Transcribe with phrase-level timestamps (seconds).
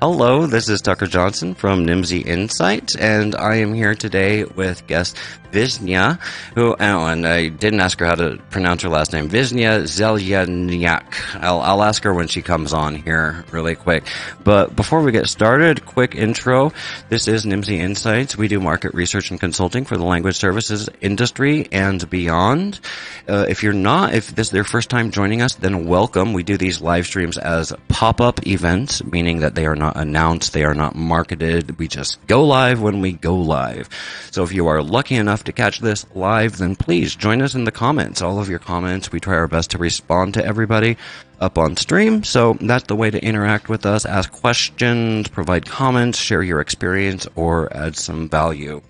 [0.00, 5.16] Hello, this is Tucker Johnson from Nimdzi Insights, and I am here today with guest
[5.50, 6.20] Visnja,
[6.54, 11.40] who, oh, and I didn't ask her how to pronounce her last name, Visnja Zelyanyak.
[11.40, 14.04] I'll, I'll ask her when she comes on here really quick.
[14.44, 16.72] But before we get started, quick intro.
[17.08, 18.36] This is Nimdzi Insights.
[18.36, 22.80] We do market research and consulting for the language services industry and beyond.
[23.26, 26.34] Uh, if you're not, if this is their first time joining us, then welcome.
[26.34, 30.64] We do these live streams as pop-up events, meaning that they are not announced, they
[30.64, 31.78] are not marketed.
[31.78, 33.88] We just go live when we go live.
[34.30, 37.64] So if you are lucky enough to catch this live, then please join us in
[37.64, 38.22] the comments.
[38.22, 40.96] All of your comments, we try our best to respond to everybody
[41.40, 42.24] up on stream.
[42.24, 47.26] So that's the way to interact with us, ask questions, provide comments, share your experience,
[47.36, 48.82] or add some value.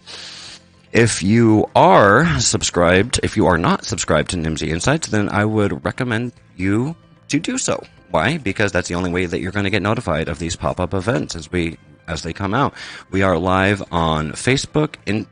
[0.93, 5.85] If you are subscribed, if you are not subscribed to Nimdzi Insights, then I would
[5.85, 6.97] recommend you
[7.29, 7.85] to do so.
[8.11, 8.39] Why?
[8.39, 11.37] Because that's the only way that you're going to get notified of these pop-up events
[11.37, 12.73] as we as they come out.
[13.11, 15.27] We are live on Facebook, in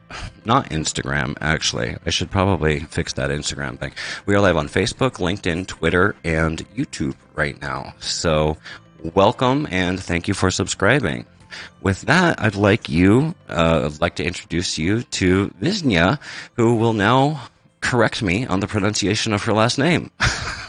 [0.44, 1.96] not Instagram actually.
[2.04, 3.92] I should probably fix that Instagram thing.
[4.26, 7.94] We are live on Facebook, LinkedIn, Twitter, and YouTube right now.
[8.00, 8.58] So
[9.14, 11.24] welcome and thank you for subscribing.
[11.80, 16.18] With that, I'd like you, uh, I'd like to introduce you to Visnja,
[16.56, 17.48] who will now
[17.80, 20.10] correct me on the pronunciation of her last name.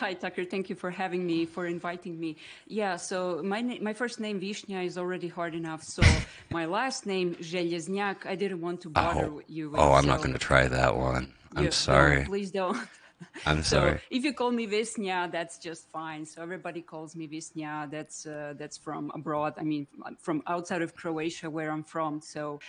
[0.00, 0.44] Hi, Tucker.
[0.44, 2.36] Thank you for having me, for inviting me.
[2.66, 5.82] Yeah, so my na- my first name Visnja is already hard enough.
[5.82, 6.02] So
[6.50, 9.80] my last name Zeljeznjak, I didn't want to bother Oh, you with.
[9.80, 11.32] oh, I'm so not going to try that one.
[11.54, 12.22] I'm you- sorry.
[12.22, 12.76] No, please don't.
[13.46, 14.00] I'm So sorry.
[14.10, 16.26] if you call me Visnja, that's just fine.
[16.26, 17.90] So everybody calls me Visnja.
[17.90, 19.54] That's uh, that's from abroad.
[19.58, 19.86] I mean,
[20.20, 22.20] from outside of Croatia, where I'm from.
[22.20, 22.60] So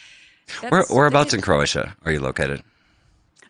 [0.69, 2.63] Where, whereabouts in Croatia are you located?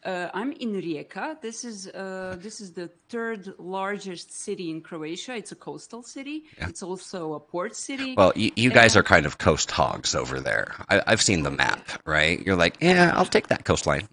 [0.05, 1.41] Uh, I'm in Rijeka.
[1.41, 5.35] This is uh, this is the third largest city in Croatia.
[5.35, 6.43] It's a coastal city.
[6.57, 8.15] It's also a port city.
[8.17, 10.75] Well, you, you guys And- are kind of coast hogs over there.
[10.89, 12.39] I, I've seen the map, right?
[12.45, 14.07] You're like, yeah, I'll take that coastline.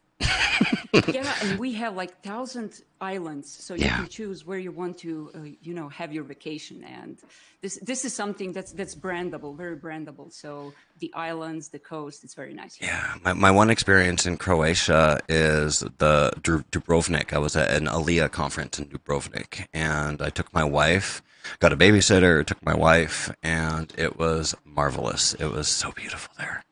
[1.09, 3.97] Yeah, and we have like thousand islands, so you Yeah.
[3.97, 6.85] can choose where you want to, uh, you know, have your vacation.
[6.85, 7.19] And
[7.63, 10.33] this this is something that's that's brandable, very brandable.
[10.33, 12.77] So the islands, the coast, it's very nice.
[12.77, 12.91] here.
[12.91, 17.33] Yeah, my, my one experience in Croatia is the Dubrovnik.
[17.33, 21.23] I was at an ELIA conference in Dubrovnik, and I took my wife,
[21.59, 25.35] got a babysitter, took my wife, and it was marvelous.
[25.35, 26.63] It was so beautiful there.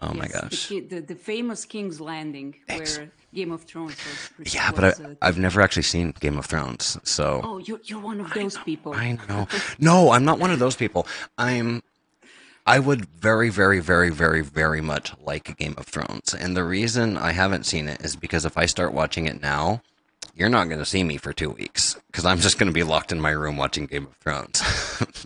[0.00, 0.66] Oh my Yes, the gosh.
[0.68, 3.96] ki- The, the, famous King's Landing, Ex- where Game of Thrones
[4.38, 4.54] was.
[4.54, 7.80] Yeah, was, but I, uh, I've never actually seen Game of Thrones, so oh, you're
[7.84, 8.92] you're one of those people.
[8.94, 9.48] I know.
[9.78, 11.06] No, I'm not one of those people.
[11.38, 11.82] I'm.
[12.68, 17.16] I would very, very, very, very, very much like Game of Thrones, and the reason
[17.16, 19.82] I haven't seen it is because if I start watching it now,
[20.36, 22.82] you're not going to see me for two weeks because I'm just going to be
[22.82, 24.62] locked in my room watching Game of Thrones.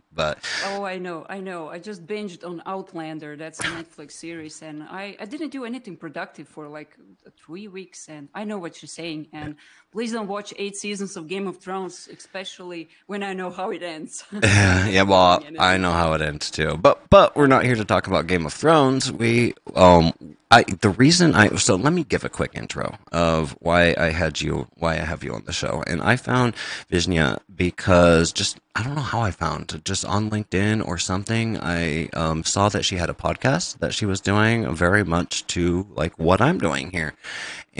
[0.12, 1.68] but Oh, I know, I know.
[1.68, 3.36] I just binged on Outlander.
[3.36, 6.96] That's a Netflix series, and I, I didn't do anything productive for like
[7.44, 8.08] three weeks.
[8.08, 9.26] And I know what you're saying.
[9.32, 9.56] And
[9.92, 13.82] please don't watch eight seasons of Game of Thrones, especially when I know how it
[13.82, 14.24] ends.
[14.42, 16.76] yeah, well, I know how it ends too.
[16.76, 19.12] But but we're not here to talk about Game of Thrones.
[19.12, 20.12] We um
[20.50, 24.40] I the reason I so let me give a quick intro of why I had
[24.40, 25.82] you why I have you on the show.
[25.86, 26.54] And I found
[26.90, 31.58] Visnya because just I don't know how I found just on LinkedIn or something.
[31.58, 35.86] I um, saw that she had a podcast that she was doing very much to
[35.94, 37.14] like what I'm doing here,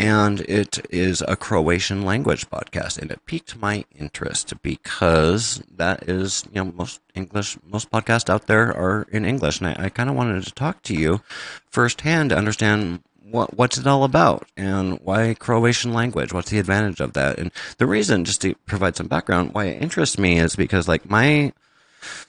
[0.01, 6.45] and it is a Croatian language podcast, and it piqued my interest because that is
[6.51, 10.09] you know most English most podcasts out there are in English, and I, I kind
[10.09, 11.21] of wanted to talk to you
[11.69, 16.33] firsthand to understand what what's it all about and why Croatian language?
[16.33, 17.39] What's the advantage of that?
[17.39, 21.11] And the reason, just to provide some background, why it interests me is because like
[21.11, 21.53] my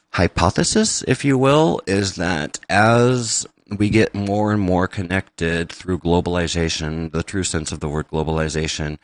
[0.09, 7.11] hypothesis, if you will, is that as we get more and more connected through globalization,
[7.11, 8.97] the true sense of the word globalization,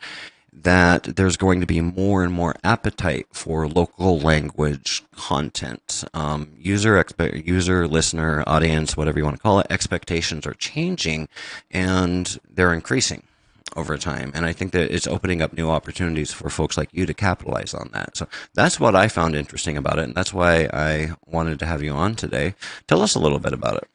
[0.52, 6.04] that there's going to be more and more appetite for local language content.
[6.14, 11.28] Um, user expe- user listener audience, whatever you want to call it, expectations are changing,
[11.70, 13.22] and they're increasing
[13.76, 14.32] over time.
[14.34, 17.74] And I think that it's opening up new opportunities for folks like you to capitalize
[17.74, 18.16] on that.
[18.16, 21.82] So that's what I found interesting about it, and that's why I wanted to have
[21.82, 22.54] you on today.
[22.86, 23.88] Tell us a little bit about it.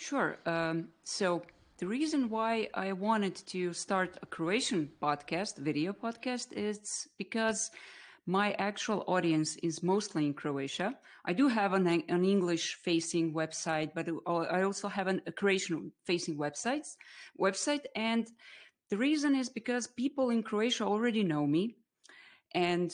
[0.00, 0.38] Sure.
[0.46, 1.42] Um, so
[1.76, 7.70] the reason why I wanted to start a Croatian podcast, video podcast, is because
[8.24, 10.96] my actual audience is mostly in Croatia.
[11.26, 16.96] I do have an, an English-facing website, but I also have an, a Croatian-facing websites
[17.38, 18.26] website, and
[18.88, 21.76] the reason is because people in Croatia already know me,
[22.54, 22.90] and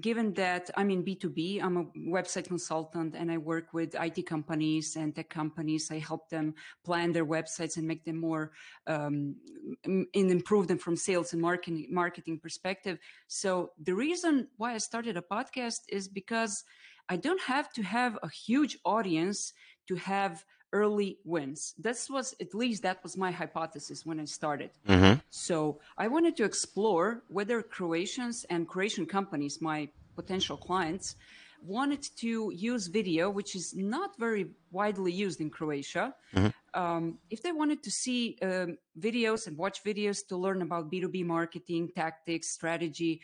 [0.00, 4.96] given that I'm in B2B, I'm a website consultant and I work with IT companies
[4.96, 5.90] and tech companies.
[5.90, 6.54] I help them
[6.84, 8.52] plan their websites and make them more
[8.86, 9.36] um,
[9.84, 12.98] and improve them from sales and marketing marketing perspective.
[13.26, 16.64] So the reason why I started a podcast is because
[17.08, 19.52] I don't have to have a huge audience
[19.88, 21.74] to have early wins.
[21.78, 24.70] This was at least that was my hypothesis when I started.
[24.88, 25.20] Mm-hmm.
[25.30, 31.16] So I wanted to explore whether Croatians and Croatian companies, my potential clients,
[31.62, 36.14] wanted to use video, which is not very widely used in Croatia.
[36.34, 36.80] Mm-hmm.
[36.80, 41.24] Um, if they wanted to see um, videos and watch videos to learn about B2B
[41.24, 43.20] marketing, tactics, strategy,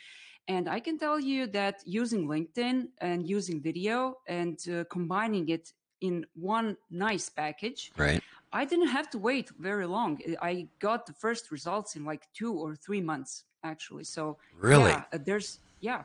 [0.48, 5.72] and I can tell you that using LinkedIn and using video and uh, combining it
[6.00, 7.93] in one nice package.
[7.96, 8.22] Right.
[8.52, 10.20] I didn't have to wait very long.
[10.40, 14.04] I got the first results in like two or three months, actually.
[14.04, 16.02] So really, yeah, uh, there's yeah,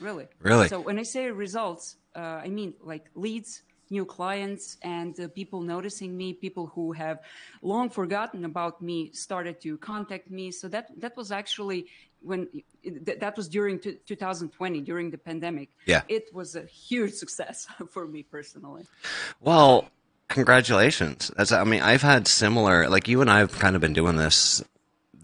[0.00, 0.68] really, really.
[0.68, 3.62] So when I say results, uh, I mean like leads,
[3.92, 6.32] new clients, and uh, people noticing me.
[6.32, 7.20] People who have
[7.62, 10.50] long forgotten about me started to contact me.
[10.50, 11.86] So that that was actually
[12.24, 12.48] when
[13.20, 18.22] that was during 2020 during the pandemic yeah it was a huge success for me
[18.22, 18.84] personally
[19.40, 19.88] well
[20.28, 23.92] congratulations that's i mean i've had similar like you and i have kind of been
[23.92, 24.62] doing this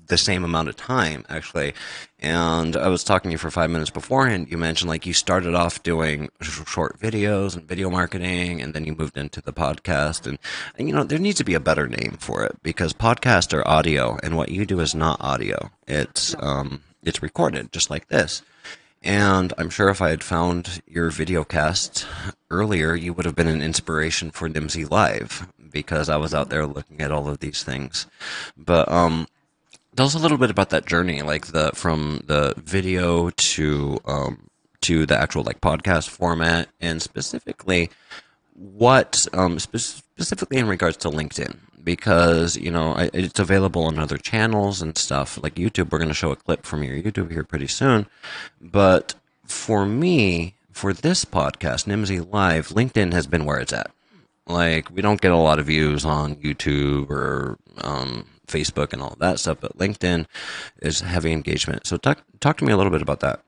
[0.08, 1.72] the same amount of time actually
[2.18, 5.54] and i was talking to you for five minutes beforehand you mentioned like you started
[5.54, 10.38] off doing short videos and video marketing and then you moved into the podcast and,
[10.76, 13.66] and you know there needs to be a better name for it because podcasts are
[13.66, 18.42] audio and what you do is not audio it's um it's recorded just like this.
[19.02, 22.06] And I'm sure if I had found your video cast
[22.50, 26.66] earlier, you would have been an inspiration for Nimdzi Live because I was out there
[26.66, 28.06] looking at all of these things.
[28.56, 29.28] But um,
[29.98, 34.48] tell us a little bit about that journey, like the from the video to um,
[34.80, 37.90] to the actual like podcast format, and specifically
[38.54, 44.18] what um, spe- specifically in regards to LinkedIn because you know it's available on other
[44.18, 45.90] channels and stuff like YouTube.
[45.90, 48.06] We're going to show a clip from your YouTube here pretty soon,
[48.60, 49.16] but
[49.46, 53.90] for me, for this podcast, Nimdzi Live, LinkedIn has been where it's at.
[54.46, 59.16] Like we don't get a lot of views on YouTube or um, Facebook and all
[59.20, 60.26] that stuff, but LinkedIn
[60.82, 61.86] is heavy engagement.
[61.86, 63.42] So talk talk to me a little bit about that.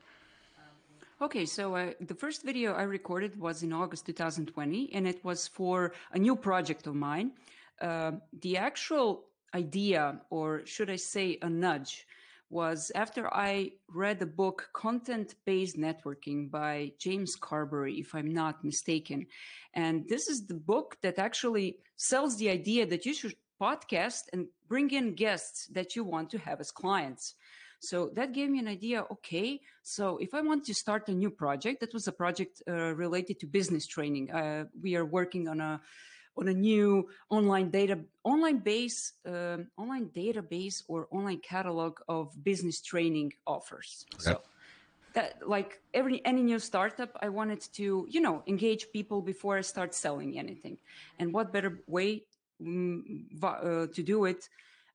[1.23, 5.49] Okay, so uh, the first video I recorded was in August 2020, and it was
[5.49, 7.33] for a new project of mine.
[7.79, 9.25] Uh, the actual
[9.55, 12.07] idea, or should I say a nudge,
[12.51, 18.65] was after I read the book Content Based Networking by James Carbary, if I'm not
[18.65, 19.27] mistaken.
[19.75, 24.47] And this is the book that actually sells the idea that you should podcast and
[24.69, 27.35] bring in guests that you want to have as clients.
[27.81, 29.05] So that gave me an idea.
[29.11, 32.95] Okay, so if I want to start a new project, that was a project uh,
[32.95, 34.31] related to business training.
[34.31, 35.81] Uh, we are working on a
[36.37, 42.81] on a new online data online base uh, online database or online catalog of business
[42.81, 44.31] training offers okay.
[44.31, 44.41] so
[45.13, 49.61] that like every any new startup i wanted to you know engage people before i
[49.61, 50.79] start selling anything
[51.19, 52.23] and what better way
[53.43, 54.49] uh, to do it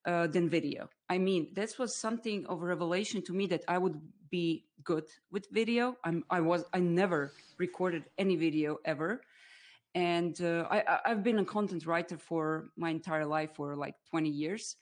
[0.06, 3.78] uh, than video i mean this was something of a revelation to me that i
[3.78, 9.22] would be good with video i'm i was i never recorded any video ever
[9.96, 14.30] and uh, I, I've been a content writer for my entire life for like 20
[14.30, 14.76] years.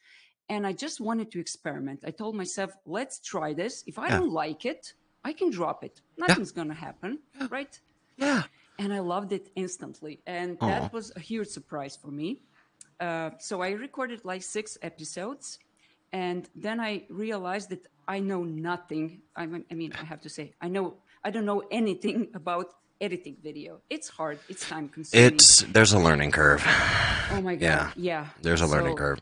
[0.50, 2.04] And I just wanted to experiment.
[2.06, 3.84] I told myself, let's try this.
[3.86, 4.18] If I yeah.
[4.18, 6.02] don't like it, I can drop it.
[6.18, 6.56] Nothing's yeah.
[6.56, 7.48] going to happen, yeah.
[7.52, 7.80] right?
[8.18, 8.44] Yeah.
[8.80, 10.20] And I loved it instantly.
[10.26, 10.68] And Aww.
[10.68, 12.42] that was a huge surprise for me.
[13.00, 15.60] Uh, so I recorded like six episodes.
[16.12, 19.22] And then I realized that I know nothing.
[19.36, 22.68] I mean, I mean, I have to say, I know I don't know anything about
[23.02, 23.82] editing video.
[23.90, 24.40] It's hard.
[24.50, 25.34] It's time consuming.
[25.34, 26.64] It's there's a learning curve.
[27.32, 27.62] Oh my god.
[27.62, 27.92] Yeah.
[27.96, 28.28] Yeah.
[28.42, 29.20] There's a learning curve.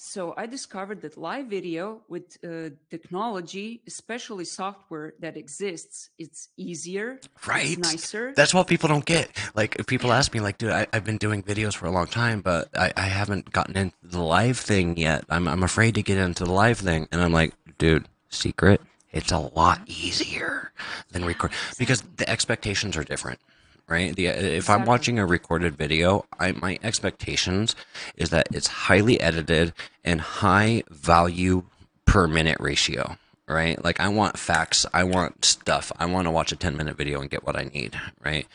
[0.00, 7.18] So I discovered that live video with uh, technology, especially software that exists, it's easier,
[7.48, 7.76] right?
[7.76, 8.32] It's nicer.
[8.36, 9.28] That's what people don't get.
[9.56, 12.42] Like people ask me, like, dude, I, have been doing videos for a long time,
[12.42, 15.24] but I, I haven't gotten into the live thing yet.
[15.28, 19.32] I'm I'm afraid to get into the live thing, and I'm like, dude, secret it's
[19.32, 20.72] a lot easier
[21.10, 23.40] than record because the expectations are different
[23.88, 24.14] right?
[24.14, 27.74] The, uh, if i'm watching a recorded video I, my expectations
[28.16, 29.72] is that it's highly edited
[30.04, 31.64] and high value
[32.04, 33.16] per minute ratio
[33.46, 33.82] right?
[33.82, 37.20] Like i want facts i want stuff i want to watch a 10 minute video
[37.20, 38.46] and get what i need right?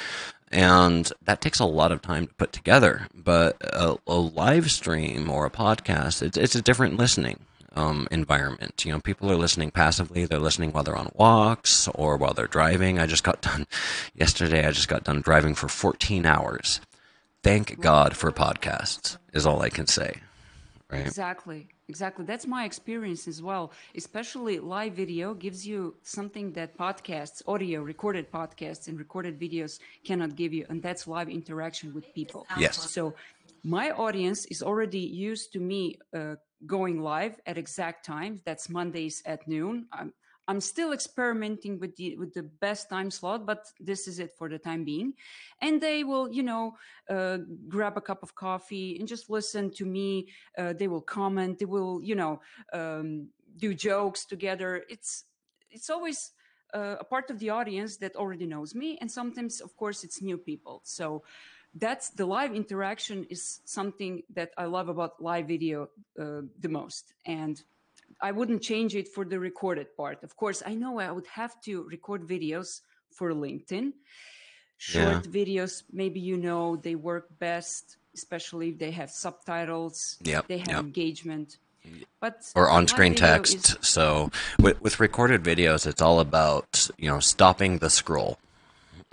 [0.51, 5.29] And that takes a lot of time to put together but a, a live stream
[5.29, 7.39] or a podcast it's, it's a different listening
[7.75, 8.85] um, environment.
[8.85, 10.25] You know, people are listening passively.
[10.25, 12.99] They're listening while they're on walks or while they're driving.
[12.99, 13.67] I just got done
[14.15, 14.65] yesterday.
[14.65, 16.81] I just got done driving for 14 hours.
[17.43, 20.21] Thank God for podcasts is all I can say.
[20.89, 21.05] Right.
[21.05, 21.67] Exactly.
[21.89, 22.23] Exactly.
[22.23, 23.71] That's my experience as well.
[23.95, 30.35] Especially live video gives you something that podcasts, audio, recorded podcasts, and recorded videos cannot
[30.35, 32.45] give you, and that's live interaction with people.
[32.57, 32.91] Yes.
[32.91, 33.15] So
[33.63, 36.35] my audience is already used to me uh,
[36.65, 38.41] going live at exact times.
[38.45, 39.87] That's Mondays at noon.
[39.91, 40.13] I'm,
[40.47, 44.49] I'm still experimenting with the with the best time slot, but this is it for
[44.49, 45.13] the time being.
[45.61, 46.75] And they will, you know,
[47.09, 47.37] uh,
[47.69, 50.27] grab a cup of coffee and just listen to me.
[50.57, 51.59] Uh, they will comment.
[51.59, 52.41] They will, you know,
[52.73, 54.83] um, do jokes together.
[54.89, 55.23] It's
[55.71, 56.31] it's always
[56.73, 60.21] uh, a part of the audience that already knows me, and sometimes, of course, it's
[60.21, 60.81] new people.
[60.83, 61.23] So
[61.75, 65.89] that's the live interaction is something that I love about live video
[66.19, 67.61] uh, the most, and
[68.21, 70.23] I wouldn't change it for the recorded part.
[70.23, 73.93] Of course, I know I would have to record videos for LinkedIn.
[74.77, 75.31] Short Yeah.
[75.31, 80.17] videos, maybe you know, they work best, especially if they have subtitles.
[80.23, 80.79] Yep, They have yep.
[80.79, 81.57] engagement.
[82.21, 83.55] But or on-screen text.
[83.55, 88.37] is- So with, with recorded videos, it's all about you know stopping the scroll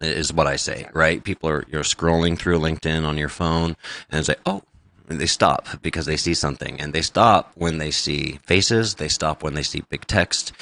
[0.01, 1.23] is what I say, right?
[1.23, 3.77] People are you're scrolling through LinkedIn on your phone
[4.11, 4.63] and say, oh,
[5.11, 8.95] and they stop because they see something, and they stop when they see faces.
[8.95, 10.53] They stop when they see big text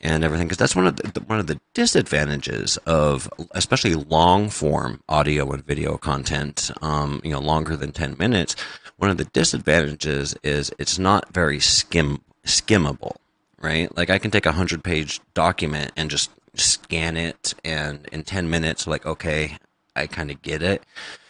[0.00, 5.02] and everything, because that's one of the, one of the disadvantages of especially long form
[5.08, 6.70] audio and video content.
[6.80, 8.56] Um, you know, longer than ten minutes.
[8.96, 13.16] One of the disadvantages is it's not very skim skimmable
[13.60, 13.94] right?
[13.96, 18.50] Like I can take a hundred page document and just scan it, and in ten
[18.50, 19.56] minutes, like okay,
[19.96, 20.84] I kind of get it.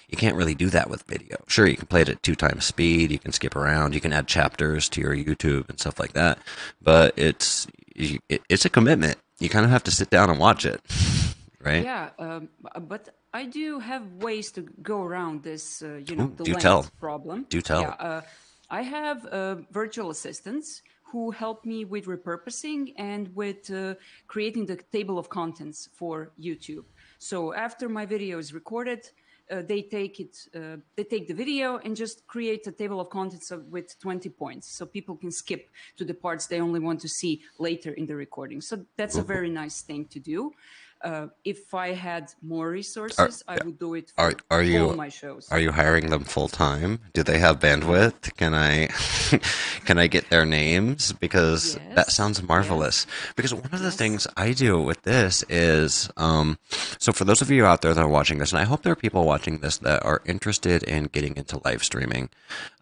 [0.08, 1.36] You can't really do that with video.
[1.46, 3.12] Sure, you can play it at two times speed.
[3.12, 3.94] You can skip around.
[3.94, 6.38] You can add chapters to your YouTube and stuff like that.
[6.82, 9.18] But it's it's a commitment.
[9.38, 10.80] You kind of have to sit down and watch it,
[11.60, 11.84] right?
[11.84, 12.48] Yeah, um,
[12.80, 16.52] but I do have ways to go around this, uh, you know, Ooh, the do
[16.52, 16.86] length tell.
[16.98, 17.46] problem.
[17.48, 17.82] Do tell.
[17.82, 18.20] Yeah, uh,
[18.68, 23.94] I have uh, virtual assistants who help me with repurposing and with uh,
[24.26, 26.84] creating the table of contents for YouTube.
[27.18, 29.08] So after my video is recorded,
[29.50, 33.10] uh, they take it, uh, they take the video and just create a table of
[33.10, 37.00] contents of, with 20 points, so people can skip to the parts they only want
[37.00, 38.60] to see later in the recording.
[38.60, 40.52] So that's a very nice thing to do.
[41.02, 44.94] Uh, if I had more resources, I would do it for Are are you all
[44.94, 45.48] my shows.
[45.50, 47.00] Are you hiring them full time?
[47.14, 48.36] Do they have bandwidth?
[48.36, 48.88] Can I
[49.86, 51.12] can I get their names?
[51.12, 53.06] Because that sounds marvelous.
[53.34, 56.58] Because one of the things I do with this is um,
[56.98, 58.92] so for those of you out there that are watching this, and I hope there
[58.92, 62.28] are people watching this that are interested in getting into live streaming,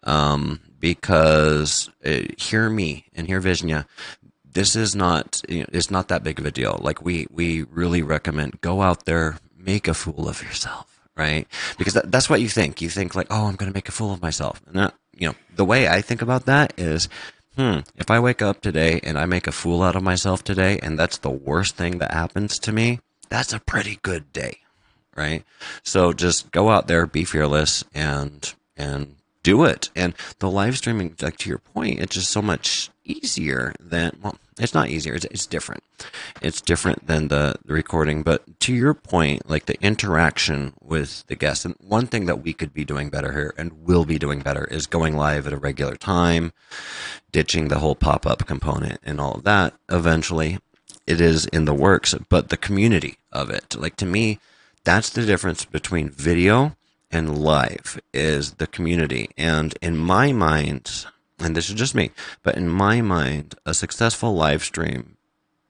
[0.03, 3.85] um, because uh, hear me and hear Visnja
[4.53, 6.79] this is not you know, it's not that big of a deal.
[6.81, 10.85] Like we we really recommend go out there make a fool of yourself
[11.17, 11.47] right?
[11.77, 12.81] Because that, that's what you think.
[12.81, 14.61] You think like oh i'm going to make a fool of myself.
[14.67, 17.09] And that, you know the way i think about that is
[17.57, 20.79] hmm if i wake up today and i make a fool out of myself today
[20.81, 24.59] and that's the worst thing that happens to me that's a pretty good day
[25.19, 25.43] right?
[25.83, 29.89] So just go out there be fearless and and do it.
[29.95, 34.37] And the live streaming like to your point it's just so much easier than well
[34.59, 35.83] it's not easier it's, it's different.
[36.41, 41.35] It's different than the, the recording but to your point like the interaction with the
[41.35, 44.39] guests and one thing that we could be doing better here and will be doing
[44.39, 46.53] better is going live at a regular time
[47.31, 50.59] ditching the whole pop-up component and all of that eventually.
[51.07, 54.39] It is in the works but the community of it like to me
[54.83, 56.75] that's the difference between video
[57.11, 59.29] and live is the community.
[59.37, 61.05] And in my mind
[61.39, 62.11] and this is just me
[62.43, 65.17] but in my mind a successful live stream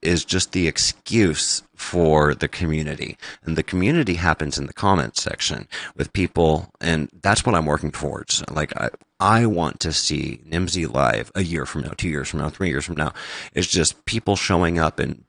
[0.01, 3.17] is just the excuse for the community.
[3.43, 6.71] And the community happens in the comments section with people.
[6.79, 8.43] And that's what I'm working towards.
[8.49, 12.39] Like, I, I want to see Nimdzi live a year from now, two years from
[12.39, 13.13] now, three years from now.
[13.53, 15.23] It's just people showing up and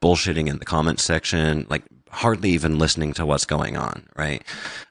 [0.00, 4.42] bullshitting in the comments section, like hardly even listening to what's going on, right?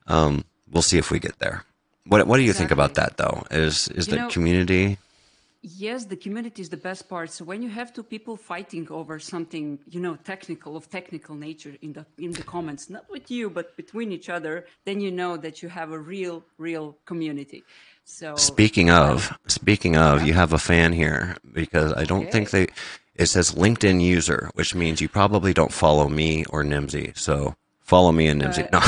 [0.08, 1.64] Um, we'll see if we get there.
[2.08, 3.44] What, what do you think about that though?
[3.52, 4.98] Is, is You the know- community?
[5.62, 7.32] Yes, the community is the best part.
[7.32, 11.76] So when you have two people fighting over something, you know, technical of technical nature
[11.82, 15.36] in the in the comments, not with you, but between each other, then you know
[15.36, 17.64] that you have a real, real community.
[18.06, 22.68] So Speaking of, speaking of, you have a fan here because I don't think they.
[23.16, 27.18] It says LinkedIn user, which means you probably don't follow me or Nimdzi.
[27.18, 27.56] So
[27.88, 28.70] Follow me in Nimdzi.
[28.70, 28.82] no.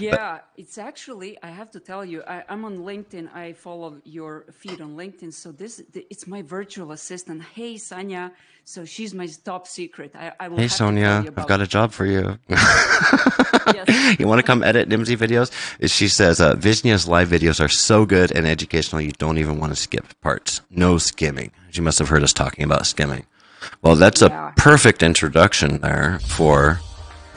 [0.00, 0.38] yeah,
[0.70, 3.34] it's actually I have to tell you I, am on LinkedIn.
[3.34, 5.32] I follow your feed on LinkedIn.
[5.32, 7.42] So this it's my virtual assistant.
[7.42, 8.30] Hey Sonia.
[8.62, 10.14] So she's my top secret.
[10.14, 10.58] I, I will.
[10.58, 12.38] Hey Sonia, I've got a job for you.
[12.48, 14.16] yes.
[14.20, 15.50] You want to come edit Nimdzi videos?
[15.88, 19.00] She says uh, Visnja's live videos are so good and educational.
[19.00, 20.60] You don't even want to skip parts.
[20.70, 21.50] No skimming.
[21.70, 23.26] She must have heard us talking about skimming.
[23.82, 24.50] Well, that's yeah.
[24.50, 26.78] a perfect introduction there for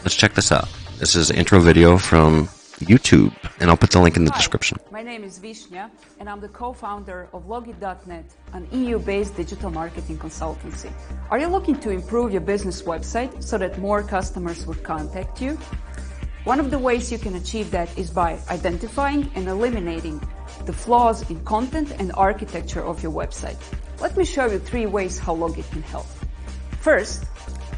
[0.03, 0.67] Let's check this out.
[0.99, 2.49] This is intro video from
[2.85, 4.77] YouTube, and I'll put the link in the Hi, description.
[4.91, 10.91] My name is Visnja, and I'm the co-founder of Logit.net, an EU-based digital marketing consultancy.
[11.29, 15.57] Are you looking to improve your business website so that more customers would contact you?
[16.43, 20.21] One of the ways you can achieve that is by identifying and eliminating
[20.65, 23.57] the flaws in content and architecture of your website.
[24.01, 26.07] Let me show you three ways how Logit can help.
[26.81, 27.25] First,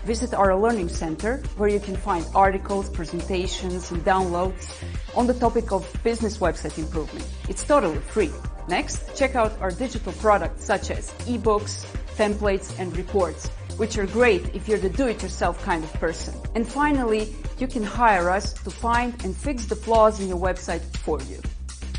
[0.06, 4.72] Visit our Learning Center, where you can find articles, presentations, and downloads
[5.16, 7.26] on the topic of business website improvement.
[7.50, 8.32] It's totally free.
[8.68, 13.48] Next, check out our digital products such as ebooks, templates, and reports,
[13.78, 16.36] which are great if you're the do-it-yourself kind of person.
[16.54, 20.84] And finally, you can hire us to find and fix the flaws in your website
[20.98, 21.42] for you.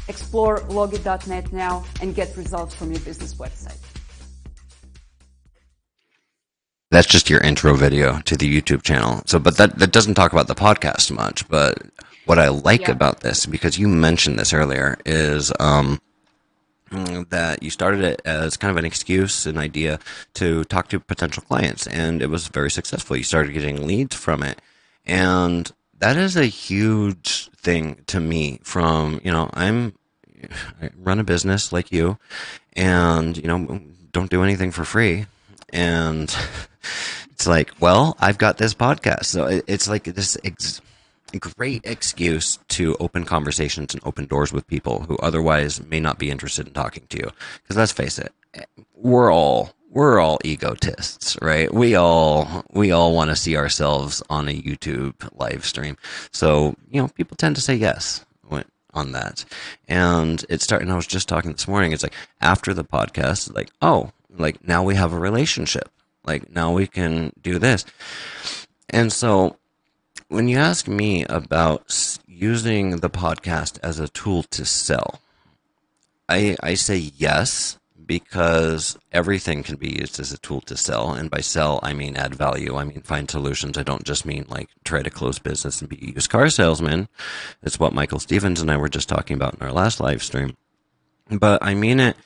[0.06, 3.85] Explore logit.net now and get results from your business website.
[6.90, 9.22] That's just your intro video to the YouTube channel.
[9.26, 11.48] So, but that, that doesn't talk about the podcast much.
[11.48, 11.78] But
[12.26, 12.92] what I like yeah.
[12.92, 16.00] about this, because you mentioned this earlier, is um,
[16.90, 19.98] that you started it as kind of an excuse, an idea
[20.34, 23.16] to talk to potential clients, and it was very successful.
[23.16, 24.60] You started getting leads from it,
[25.04, 28.60] and that is a huge thing to me.
[28.62, 29.94] From you know, I'm
[30.80, 32.18] I run a business like you,
[32.74, 33.80] and you know,
[34.12, 35.26] don't do anything for free,
[35.72, 36.34] and
[37.32, 39.26] it's like, well, I've got this podcast.
[39.26, 40.80] So it's like this ex-
[41.38, 46.30] great excuse to open conversations and open doors with people who otherwise may not be
[46.30, 47.30] interested in talking to you.
[47.62, 48.32] Because let's face it,
[48.94, 51.72] we're all we're all egotists, right?
[51.72, 55.96] We all we all want to see ourselves on a YouTube live stream.
[56.32, 58.24] So, you know, people tend to say yes
[58.96, 59.44] on that.
[59.86, 61.92] And it started, and I was just talking this morning.
[61.92, 65.90] It's like after the podcast, like, oh, like now we have a relationship.
[66.26, 67.84] Like now we can do this.
[68.90, 69.56] And so
[70.28, 75.20] when you ask me about using the podcast as a tool to sell,
[76.28, 81.12] I, I say yes because everything can be used as a tool to sell.
[81.12, 82.76] And by sell, I mean add value.
[82.76, 83.76] I mean find solutions.
[83.76, 87.08] I don't just mean like try to close business and be a used car salesman.
[87.62, 90.56] It's what Michael Stevens and I were just talking about in our last live stream.
[91.28, 92.16] But I mean it,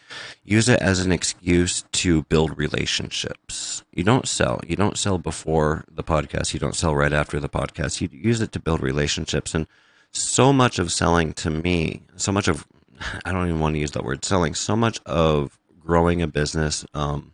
[0.44, 3.82] use it as an excuse to build relationships.
[3.94, 4.60] You don't sell.
[4.66, 6.52] You don't sell before the podcast.
[6.52, 8.00] You don't sell right after the podcast.
[8.00, 9.54] You use it to build relationships.
[9.54, 9.66] And
[10.12, 12.66] so much of selling to me, so much of,
[13.24, 16.84] I don't even want to use that word selling, so much of growing a business,
[16.92, 17.32] um,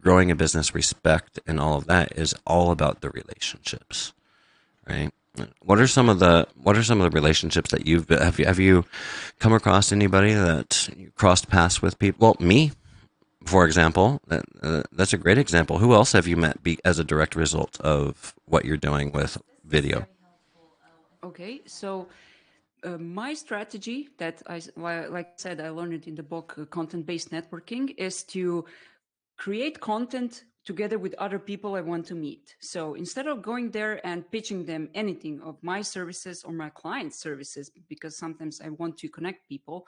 [0.00, 4.12] growing a business respect and all of that is all about the relationships,
[4.88, 5.10] right?
[5.62, 8.44] What are some of the What are some of the relationships that you've have you
[8.46, 8.84] have you
[9.38, 12.18] come across anybody that you crossed paths with people?
[12.20, 12.72] Well, me,
[13.46, 15.78] for example, that, uh, that's a great example.
[15.78, 19.40] Who else have you met be, as a direct result of what you're doing with
[19.64, 20.06] video?
[21.24, 22.08] Okay, so
[22.84, 26.64] uh, my strategy that I like I said I learned it in the book uh,
[26.66, 28.66] Content Based Networking is to
[29.36, 32.54] create content together with other people I want to meet.
[32.60, 37.18] So instead of going there and pitching them anything of my services or my client's
[37.18, 39.86] services, because sometimes I want to connect people,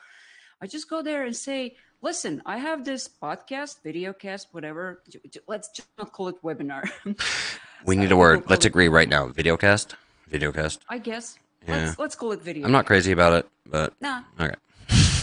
[0.60, 5.02] I just go there and say, listen, I have this podcast, video cast, whatever.
[5.46, 6.90] Let's just not call it webinar.
[7.84, 8.44] we need a word.
[8.48, 9.28] Let's agree right now.
[9.28, 9.94] Videocast?
[10.30, 10.78] Videocast?
[10.88, 11.38] I guess.
[11.66, 11.86] Yeah.
[11.86, 12.66] Let's, let's call it video.
[12.66, 13.94] I'm not crazy about it, but.
[14.00, 14.22] Nah.
[14.40, 14.54] Okay.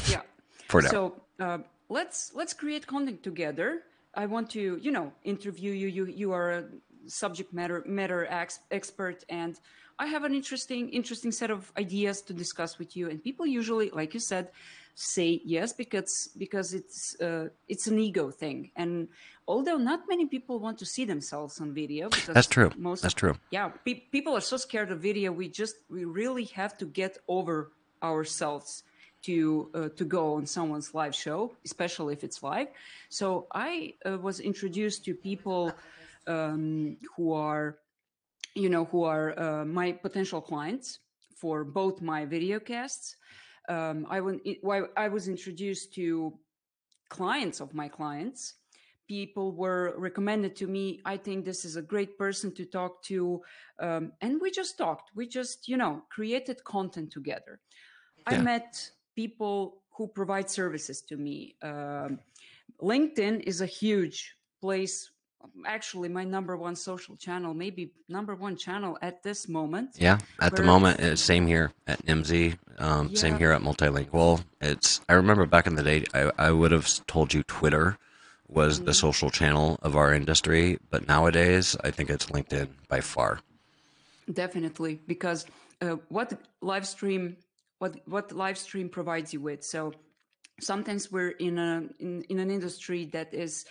[0.10, 0.22] yeah.
[0.68, 0.90] For now.
[0.90, 1.58] So uh,
[1.90, 5.88] let's let's create content together I want to, you know, interview you.
[5.88, 6.64] You you are a
[7.08, 9.60] subject matter matter ex- expert, and
[10.00, 13.10] I have an interesting interesting set of ideas to discuss with you.
[13.10, 14.50] And people usually, like you said,
[14.96, 18.72] say yes because because it's uh, it's an ego thing.
[18.76, 19.08] And
[19.48, 22.72] although not many people want to see themselves on video, because that's true.
[22.78, 23.36] Most that's true.
[23.52, 25.32] Yeah, pe- people are so scared of video.
[25.32, 27.72] We just we really have to get over
[28.04, 28.84] ourselves
[29.24, 32.68] to uh, to go on someone's live show, especially if it's live.
[33.10, 35.72] So I uh, was introduced to people
[36.28, 37.78] um, who are,
[38.56, 41.00] you know, who are uh, my potential clients
[41.36, 43.16] for both my video casts.
[43.70, 44.42] Um, I, went,
[44.98, 46.34] I was introduced to
[47.10, 48.56] clients of my clients
[49.12, 51.02] people were recommended to me.
[51.04, 53.42] I think this is a great person to talk to.
[53.78, 55.12] Um, and we just talked.
[55.14, 57.60] We just, you know, created content together.
[57.60, 58.30] Yeah.
[58.32, 61.56] I met people who provide services to me.
[61.62, 62.20] Um,
[62.82, 65.12] LinkedIn is a huge place
[65.66, 69.96] actually my number one social channel, maybe number one channel at this moment.
[69.98, 73.20] Yeah, at the moment, it's same here at Nimdzi, um, yeah.
[73.20, 74.44] same here at Multilingual.
[74.60, 77.98] It's I remember back in the day, I, I would have told you Twitter
[78.48, 78.86] was mm-hmm.
[78.86, 83.40] the social channel of our industry, but nowadays I think it's LinkedIn by far.
[84.32, 85.46] Definitely, because
[85.82, 87.38] uh, what live stream,
[87.82, 89.64] what what live stream provides you with.
[89.64, 89.94] So
[90.60, 93.66] sometimes we're in a in, in an industry that is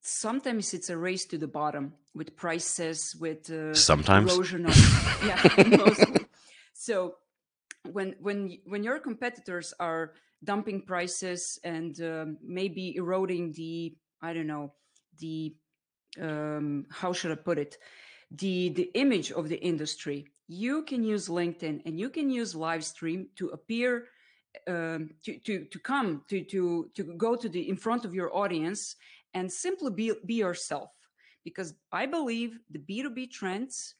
[0.00, 4.76] sometimes it's a race to the bottom with prices with uh, sometimes erosion of,
[5.26, 6.26] yeah mostly.
[6.72, 7.16] so
[7.90, 14.46] when when when your competitors are dumping prices and um, maybe eroding the i don't
[14.46, 14.72] know
[15.18, 15.54] the
[16.20, 17.76] um, how should i put it
[18.30, 22.84] the the image of the industry you can use linkedin and you can use live
[22.84, 24.06] stream to appear
[24.66, 28.34] um, to, to to come to to to go to the in front of your
[28.36, 28.96] audience
[29.34, 30.90] and simply be, be yourself.
[31.44, 33.94] Because I believe the B2B trends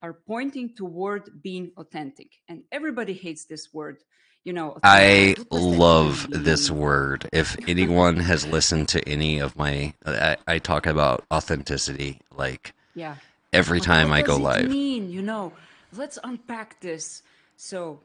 [0.00, 2.30] are pointing toward being authentic.
[2.48, 3.98] And everybody hates this word.
[4.44, 7.28] You know, I love this word.
[7.32, 13.16] If anyone has listened to any of my, I, I talk about authenticity like yeah.
[13.52, 14.68] every time I go live.
[14.68, 15.52] Mean you know,
[15.92, 17.22] let's unpack this.
[17.56, 18.00] So,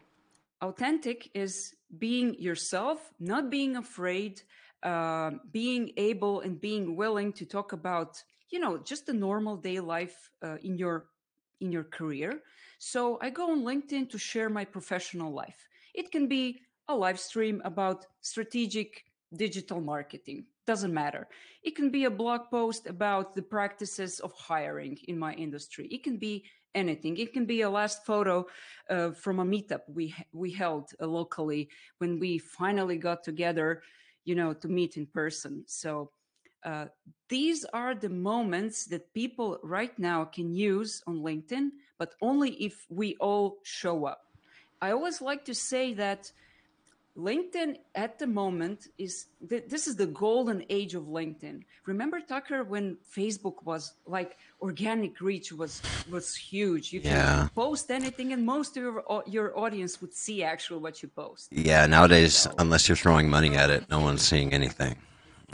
[0.62, 4.42] authentic is being yourself, not being afraid,
[4.84, 9.80] uh, being able and being willing to talk about you know just the normal day
[9.80, 11.06] life uh, in your
[11.62, 12.42] in your career.
[12.80, 15.68] So i go on linkedin to share my professional life.
[15.94, 20.46] It can be a live stream about strategic digital marketing.
[20.68, 21.28] Doesn't matter.
[21.64, 25.88] It can be a blog post about the practices of hiring in my industry.
[25.88, 26.46] It can be
[26.78, 27.18] anything.
[27.18, 28.46] It can be a last photo
[28.90, 33.82] uh, from a meetup we we held uh, locally when we finally got together
[34.24, 35.64] you know to meet in person.
[35.68, 36.12] So
[36.64, 36.88] uh,
[37.30, 42.86] these are the moments that people right now can use on linkedin but only if
[42.90, 44.22] we all show up.
[44.82, 46.32] I always like to say that
[47.18, 51.64] linkedin at the moment is this is the golden age of linkedin.
[51.86, 56.94] Remember tucker when facebook was like organic reach was was huge?
[56.94, 57.48] You yeah.
[57.56, 61.52] post anything and most of your, your audience would see actually what you post.
[61.52, 62.54] Yeah nowadays so.
[62.60, 64.96] unless you're throwing money at it no one's seeing anything.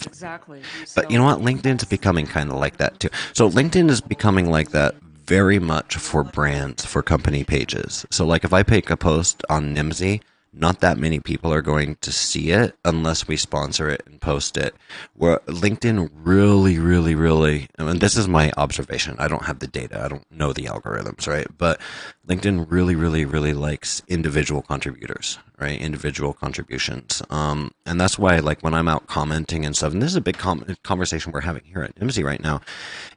[0.06, 0.60] Exactly.
[0.96, 1.40] But so, you know what?
[1.40, 3.10] Linkedin's becoming kind of like that too.
[3.34, 4.96] So linkedin is becoming like that
[5.26, 8.06] very much for brands for company pages.
[8.12, 10.22] So like if i make a post on nimdzi
[10.54, 14.56] not that many people are going to see it unless we sponsor it and post
[14.56, 14.76] it.
[15.16, 19.16] Where LinkedIn really, really, really, and this is my observation.
[19.18, 20.04] I don't have the data.
[20.04, 21.48] I don't know the algorithms, right?
[21.58, 21.82] But
[22.28, 25.80] LinkedIn really, really, really likes individual contributors, right?
[25.80, 27.22] Individual contributions.
[27.30, 30.22] Um, and that's why, like, when I'm out commenting and stuff, and this is a
[30.22, 32.62] big com- conversation we're having here at Nimdzi right now,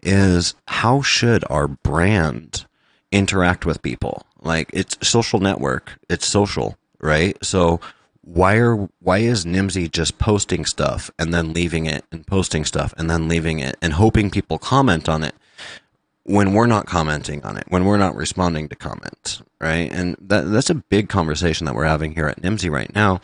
[0.03, 2.67] is how should our brand
[3.13, 4.25] interact with people?
[4.41, 5.99] Like, it's social network.
[6.09, 7.37] It's social right?
[7.45, 7.81] So
[8.23, 12.93] why are why is Nimdzi just posting stuff and then leaving it and posting stuff
[12.97, 15.35] and then leaving it and hoping people comment on it
[16.27, 19.93] when we're not commenting on it, when we're not responding to comments, right?
[19.93, 23.21] And that that's a big conversation that we're having here at Nimdzi right now.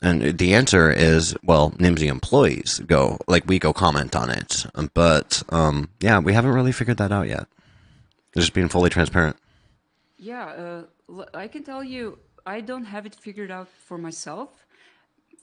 [0.00, 5.42] And the answer is, well, Nimdzi employees go like we go comment on it, but
[5.50, 7.46] um, yeah, we haven't really figured that out yet.
[8.34, 9.36] Just being fully transparent.
[10.16, 10.46] Yeah,
[11.10, 14.50] uh, I can tell you I don't have it figured out for myself.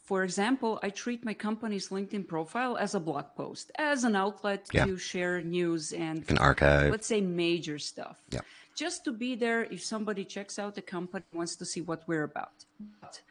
[0.10, 4.62] For example, I treat my company's LinkedIn profile as a blog post, as an outlet
[4.72, 4.86] yeah.
[4.86, 6.92] to share news and an archive.
[6.92, 8.18] Let's say major stuff.
[8.30, 8.42] Yeah.
[8.76, 12.28] Just to be there if somebody checks out the company wants to see what we're
[12.34, 12.58] about.
[13.02, 13.22] But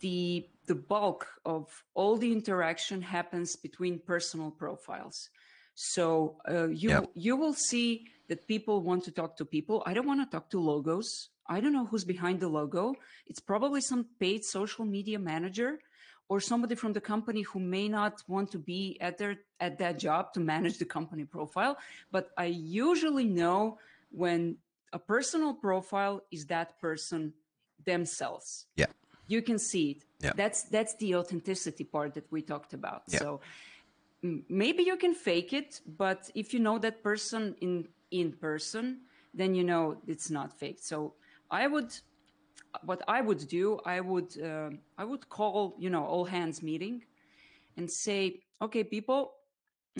[0.00, 1.62] the the bulk of
[1.94, 5.30] all the interaction happens between personal profiles.
[5.74, 7.10] So uh, you yep.
[7.14, 7.90] you will see
[8.28, 9.82] that people want to talk to people.
[9.84, 11.28] I don't want to talk to logos.
[11.48, 12.94] I don't know who's behind the logo.
[13.26, 15.80] It's probably some paid social media manager
[16.28, 19.98] or somebody from the company who may not want to be at their at that
[19.98, 21.78] job to manage the company profile.
[22.12, 23.78] But I usually know
[24.10, 24.58] when
[24.92, 27.32] a personal profile is that person
[27.84, 28.66] themselves.
[28.76, 28.86] Yeah.
[29.26, 30.04] You can see it.
[30.20, 30.32] Yeah.
[30.36, 33.02] That's that's the authenticity part that we talked about.
[33.08, 33.20] Yeah.
[33.20, 33.40] So
[34.22, 39.00] maybe you can fake it, but if you know that person in in person,
[39.32, 40.78] then you know it's not fake.
[40.80, 41.14] So
[41.50, 41.92] I would,
[42.84, 47.02] what I would do, I would, uh, I would call, you know, all hands meeting,
[47.76, 49.34] and say, okay, people,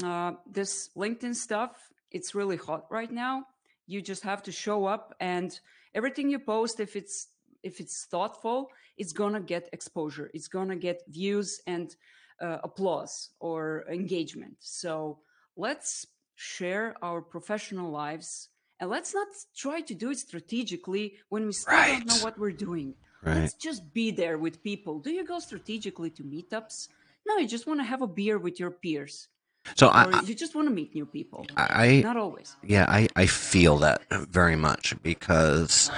[0.02, 3.44] uh, this LinkedIn stuff, it's really hot right now.
[3.86, 5.58] You just have to show up and
[5.94, 7.28] everything you post, if it's
[7.62, 10.30] if it's thoughtful, it's gonna get exposure.
[10.32, 11.94] It's gonna get views and
[12.40, 14.56] uh, applause or engagement.
[14.60, 15.18] So
[15.56, 16.06] let's
[16.36, 18.48] share our professional lives
[18.80, 21.98] and let's not try to do it strategically when we still Right.
[21.98, 22.94] don't know what we're doing.
[23.22, 23.36] Right.
[23.40, 25.00] Let's just be there with people.
[25.00, 26.88] Do you go strategically to meetups?
[27.26, 29.28] No, you just want to have a beer with your peers,
[29.76, 31.44] So I, you just want to meet new people.
[31.56, 32.56] I, Not always.
[32.62, 35.90] Yeah, I, I feel that very much because,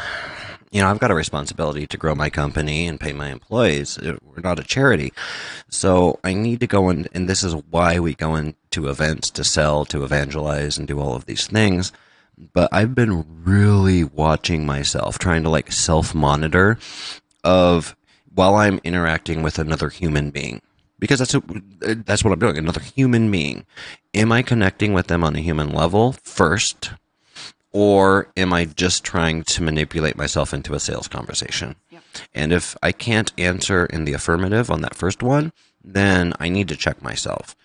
[0.73, 3.97] you know, I've got a responsibility to grow my company and pay my employees.
[3.99, 5.13] Uh, We're not a charity.
[5.69, 9.45] So I need to go in, and this is why we go into events to
[9.45, 11.93] sell, to evangelize, and do all of these things.
[12.53, 16.79] But I've been really watching myself, trying to like self monitor
[17.45, 17.97] of
[18.35, 20.63] while I'm interacting with another human being.
[20.99, 21.43] Because that's a,
[22.05, 22.59] that's what I'm doing.
[22.59, 23.65] Another human being.
[24.15, 26.91] Am I connecting with them on a human level first,
[27.73, 31.77] or am I just trying to manipulate myself into a sales conversation?
[31.91, 32.03] Yep.
[32.35, 36.69] And if I can't answer in the affirmative on that first one, then I need
[36.69, 37.57] to check myself.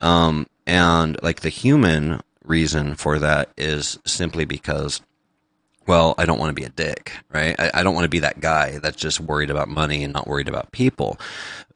[0.00, 5.00] Um, and like the human reason for that is simply because,
[5.90, 7.58] well, I don't want to be a dick, right?
[7.58, 10.28] I, I don't want to be that guy that's just worried about money and not
[10.28, 11.18] worried about people.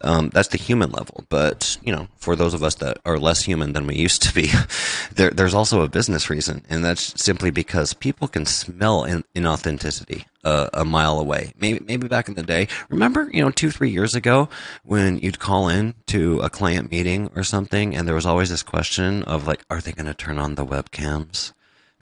[0.03, 1.25] Um, that's the human level.
[1.29, 4.33] But, you know, for those of us that are less human than we used to
[4.33, 4.53] be,
[5.17, 6.65] there, there's also a business reason.
[6.69, 11.53] And that's simply because people can smell in, inauthenticity uh, a mile away.
[11.59, 14.49] Maybe, maybe back in the day, remember, you know, two, three years ago
[14.85, 18.63] when you'd call in to a client meeting or something and there was always this
[18.63, 21.53] question of like, are they going to turn on the webcams?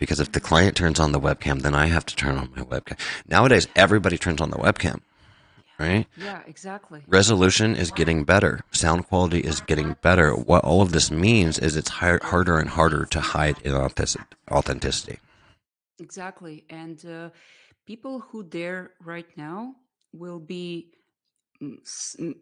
[0.03, 2.65] Because if the client turns on the webcam, then I have to turn on my
[2.65, 2.99] webcam.
[3.29, 4.99] Nowadays, everybody turns on the webcam,
[5.79, 6.09] right?
[6.17, 7.03] Yeah, exactly.
[7.07, 8.62] Resolution is getting better.
[8.73, 10.33] Sound quality is getting better.
[10.35, 13.65] What all of this means is it's harder and harder to hide
[14.51, 15.21] authenticity.
[16.01, 16.65] Exactly.
[16.69, 17.31] And uh,
[17.87, 19.77] people who dare right now
[20.12, 20.88] will be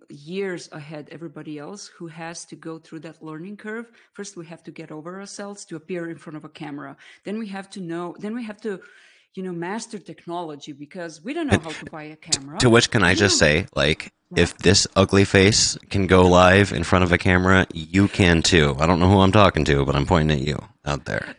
[0.08, 4.62] years ahead everybody else who has to go through that learning curve first we have
[4.62, 7.80] to get over ourselves to appear in front of a camera then we have to
[7.80, 8.80] know then we have to
[9.34, 12.90] you know master technology because we don't know how to buy a camera To which
[12.90, 17.12] can I just say, like, if this ugly face can go live in front of
[17.12, 18.76] a camera, you can too.
[18.78, 21.36] I don't know who I'm talking to, but I'm pointing at you out there.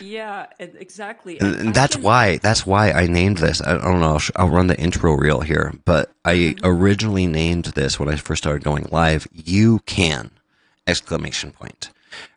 [0.00, 3.60] Yeah exactly And, and that's can- why that's why I named this.
[3.62, 4.12] I don't know.
[4.12, 6.66] I'll, sh- I'll run the intro reel here, but I Mm-hmm.
[6.66, 9.26] originally named this when I first started going live.
[9.32, 10.30] You can
[10.86, 11.90] exclamation point,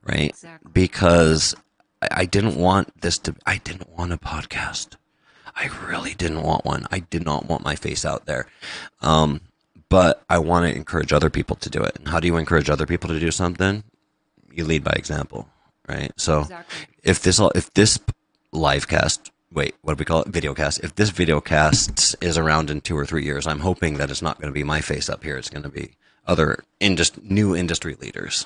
[0.04, 0.30] right?
[0.30, 0.72] Exactly.
[0.74, 1.56] Because
[2.02, 3.36] I, I didn't want this to.
[3.46, 4.96] I didn't want a podcast.
[5.56, 6.86] I really didn't want one.
[6.92, 8.48] I did not want my face out there.
[9.02, 9.42] Um,
[9.90, 11.98] but I want to encourage other people to do it.
[11.98, 13.84] And how do you encourage other people to do something?
[14.54, 15.50] You lead by example,
[15.90, 16.12] right?
[16.16, 16.88] So Exactly.
[17.04, 18.00] If this if this
[18.52, 22.38] live cast wait what do we call it video cast if this video cast is
[22.38, 24.82] around in two or three years i'm hoping that it's not going to be my
[24.82, 25.92] face up here it's going to be
[26.28, 28.46] other indus- new industry leaders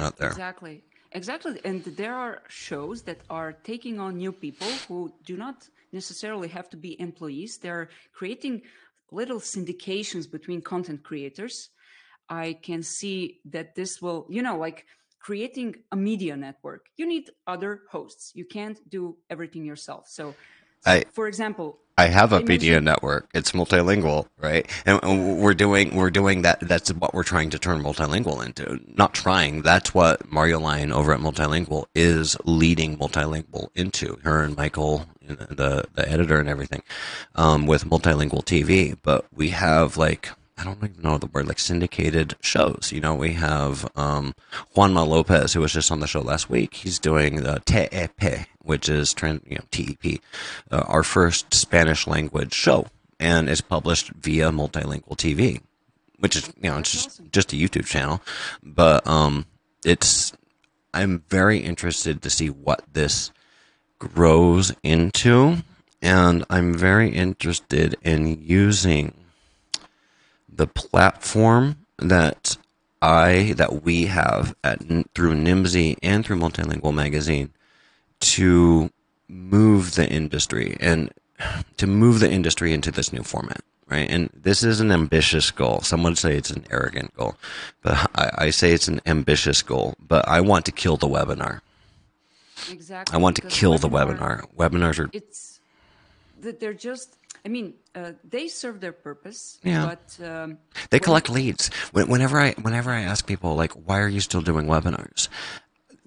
[0.00, 0.82] out there Exactly.
[1.12, 1.58] Exactly.
[1.64, 6.68] And there are shows that are taking on new people who do not necessarily have
[6.70, 7.56] to be employees.
[7.56, 8.60] They're creating
[9.10, 11.70] little syndications between content creators.
[12.28, 14.84] I can see that this will, you know, like
[15.18, 16.86] creating a media network.
[16.96, 18.32] You need other hosts.
[18.34, 20.08] You can't do everything yourself.
[20.08, 20.34] So,
[20.80, 25.52] so I- for example, i have a media network it's multilingual right and and we're
[25.52, 29.92] doing we're doing that that's what we're trying to turn multilingual into not trying that's
[29.92, 36.38] what Marjolein over at multilingual is leading multilingual into her and michael the the editor
[36.38, 36.82] and everything
[37.34, 41.60] um, with multilingual tv but we have like I don't even know the word like
[41.60, 42.90] syndicated shows.
[42.92, 44.34] You know, we have um,
[44.74, 46.74] Juanma Lopez, who was just on the show last week.
[46.74, 50.20] He's doing the TEP, which is you know TEP,
[50.72, 52.86] uh, our first Spanish language show,
[53.20, 55.60] and it's published via multilingual TV,
[56.18, 57.28] which is you know it's just awesome.
[57.30, 58.20] just a YouTube channel,
[58.60, 59.46] but um,
[59.84, 60.32] it's
[60.92, 63.30] I'm very interested to see what this
[64.00, 65.58] grows into,
[66.02, 69.14] and I'm very interested in using
[70.58, 72.58] the platform that
[73.00, 74.80] I that we have at
[75.14, 77.50] through Nimdzi and through Multilingual Magazine
[78.20, 78.90] to
[79.28, 81.10] move the industry and
[81.76, 84.10] to move the industry into this new format, right?
[84.10, 85.80] And this is an ambitious goal.
[85.82, 87.36] Some would say it's an arrogant goal,
[87.82, 89.94] but I, I say it's an ambitious goal.
[90.00, 91.60] But I want to kill the webinar.
[92.70, 93.14] exactly.
[93.14, 94.44] I want to kill the webinar.
[94.56, 95.60] Webinars are it's
[96.40, 99.86] that they're just i mean uh, they serve their purpose Yeah.
[99.94, 100.58] but um,
[100.90, 101.68] They collect leads.
[101.92, 105.28] Whenever I whenever I ask people like, why are you still doing webinars?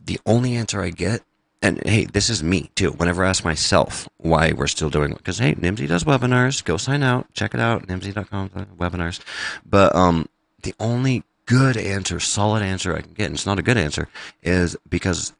[0.03, 1.21] the only answer I get,
[1.61, 2.91] and hey, this is me too.
[2.91, 6.63] Whenever I ask myself why we're still doing, because hey, Nimdzi does webinars.
[6.63, 9.19] Go sign out, check it out, nimdzi.com webinars.
[9.63, 10.27] But um,
[10.63, 14.07] the only good answer, solid answer I can get, and it's not a good answer,
[14.41, 15.33] is because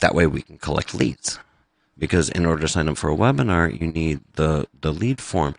[0.00, 1.40] that way we can collect leads.
[1.98, 5.54] Because in order to sign up for a webinar, you need the the lead form.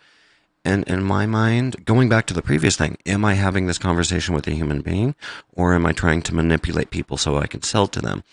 [0.65, 4.36] And in my mind, going back to the previous thing, am I having this conversation
[4.36, 5.15] with a human being
[5.54, 8.23] or am I trying to manipulate people so I can sell to them?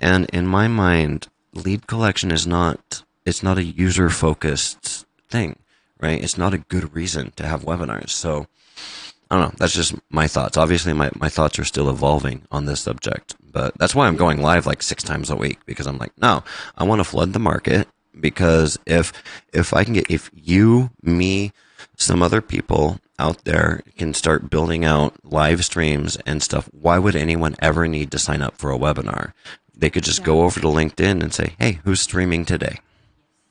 [0.00, 5.58] And in my mind, lead collection is not, it's not a user focused thing,
[6.00, 6.22] right?
[6.22, 8.10] It's not a good reason to have webinars.
[8.10, 8.46] So
[9.30, 9.54] I don't know.
[9.58, 10.56] That's just my thoughts.
[10.56, 14.40] Obviously, my, my thoughts are still evolving on this subject, but that's why I'm going
[14.40, 16.44] live like six times a week because I'm like, no,
[16.76, 19.12] I want to flood the market because if,
[19.52, 21.52] if I can get, if you, me,
[21.96, 27.16] some other people out there can start building out live streams and stuff, why would
[27.16, 29.32] anyone ever need to sign up for a webinar?
[29.76, 30.26] They could just yeah.
[30.26, 32.78] go over to LinkedIn and say, hey, who's streaming today?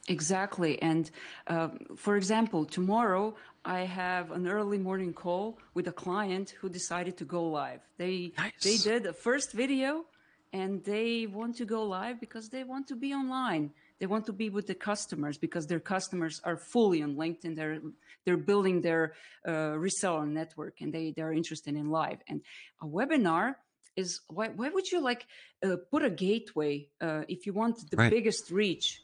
[0.07, 0.81] Exactly.
[0.81, 1.09] And
[1.47, 7.17] uh, for example, tomorrow I have an early morning call with a client who decided
[7.17, 7.81] to go live.
[7.97, 8.51] They nice.
[8.61, 10.05] they did a first video
[10.53, 13.71] and they want to go live because they want to be online.
[13.99, 17.55] They want to be with the customers because their customers are fully on LinkedIn.
[17.55, 17.79] They're
[18.25, 19.13] they're building their
[19.47, 22.19] uh, reseller network and they they're interested in live.
[22.27, 22.41] And
[22.81, 23.55] a webinar
[23.95, 25.25] is why why would you like
[25.65, 28.11] uh, put a gateway uh, if you want the right.
[28.11, 29.01] biggest reach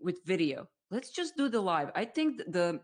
[0.00, 0.68] with video?
[0.90, 1.90] Let's just do the live.
[1.94, 2.80] I think the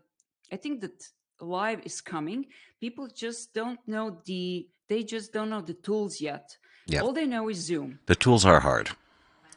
[0.51, 1.03] I think that
[1.39, 2.45] live is coming.
[2.79, 6.57] People just don't know the they just don't know the tools yet.
[6.87, 7.01] Yeah.
[7.01, 7.99] All they know is Zoom.
[8.05, 8.89] The tools are hard.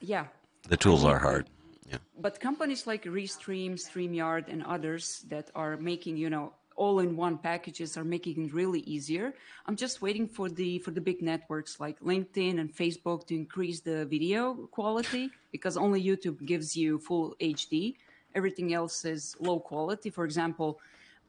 [0.01, 0.27] Yeah.
[0.69, 1.49] The tools are hard.
[1.89, 1.99] Yeah.
[2.19, 8.05] But companies like Restream, StreamYard, and others that are making, you know, all-in-one packages are
[8.05, 9.35] making it really easier.
[9.67, 13.81] I'm just waiting for the for the big networks like LinkedIn and Facebook to increase
[13.81, 17.97] the video quality because only YouTube gives you full HD.
[18.35, 20.11] Everything else is low quality.
[20.11, 20.79] For example,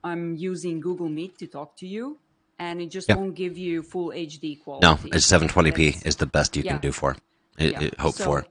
[0.04, 2.18] I'm using Google Meet to talk to you,
[2.60, 4.86] and it just won't give you full HD quality.
[4.86, 6.74] No, it's 720p is the best you yeah.
[6.74, 7.16] can do for
[7.58, 7.82] it, yeah.
[7.84, 8.46] it hope so for.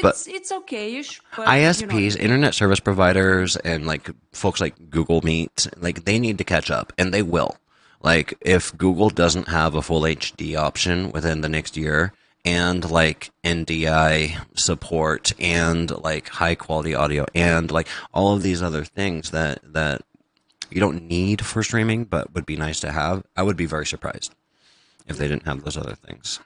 [0.00, 1.20] But it's it's okayish.
[1.36, 6.18] But, ISPs, you know, internet service providers, and like folks like Google Meet, like they
[6.18, 7.56] need to catch up, and they will.
[8.02, 12.12] Like if Google doesn't have a full HD option within the next year,
[12.44, 18.84] and like NDI support, and like high quality audio, and like all of these other
[18.84, 20.02] things that that
[20.70, 23.86] you don't need for streaming, but would be nice to have, I would be very
[23.86, 24.34] surprised
[25.06, 26.40] if they didn't have those other things.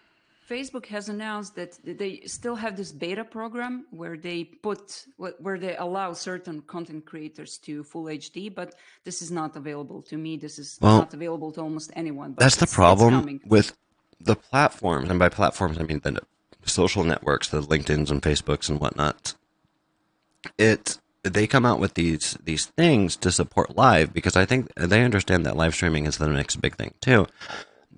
[0.49, 5.77] Facebook has announced that they still have this beta program where they put where they
[5.77, 8.75] allow certain content creators to full HD, but
[9.05, 10.37] this is not available to me.
[10.37, 12.35] This is well, not available to almost anyone.
[12.39, 13.77] that's the problem with
[14.21, 16.21] the platforms, and by platforms I mean the
[16.65, 19.35] social networks, the LinkedIn's and Facebooks and whatnot.
[20.59, 25.05] It they come out with these these things to support live because I think they
[25.05, 27.27] understand that live streaming is the next big thing too.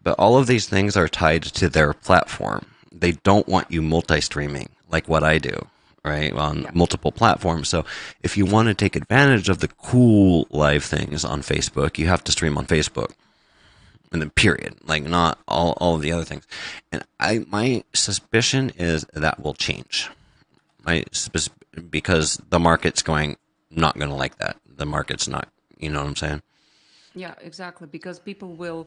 [0.04, 2.66] But all of these things are tied to their platform.
[2.92, 5.66] They don't want you multi-streaming like what I do,
[6.04, 6.32] right?
[6.32, 6.70] On yeah.
[6.74, 7.68] multiple platforms.
[7.68, 7.84] So
[8.22, 12.22] if you want to take advantage of the cool live things on Facebook, you have
[12.24, 13.12] to stream on Facebook.
[14.12, 14.76] And then period.
[14.84, 16.46] Like not all, all of the other things.
[16.92, 20.08] And I my suspicion is that will change.
[20.84, 21.04] My
[21.90, 23.36] because the market's going
[23.70, 24.56] not going to like that.
[24.76, 26.42] The market's not, you know what I'm saying?
[27.14, 27.86] Yeah, exactly.
[27.86, 28.86] Because people will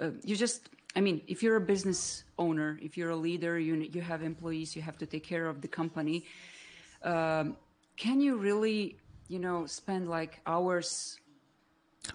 [0.00, 3.74] uh, you just I mean, if you're a business owner, if you're a leader, you
[3.76, 6.24] you have employees, you have to take care of the company.
[7.02, 7.56] Um,
[7.96, 8.96] can you really,
[9.28, 11.18] you know, spend like hours?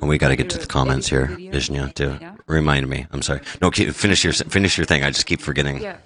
[0.02, 2.36] we got to get to the comments here, Visnja, to yeah?
[2.46, 3.08] remind me.
[3.12, 3.42] I'm sorry.
[3.62, 5.04] No, keep, finish your finish your thing.
[5.04, 5.82] I just keep forgetting.
[5.82, 5.98] Yeah,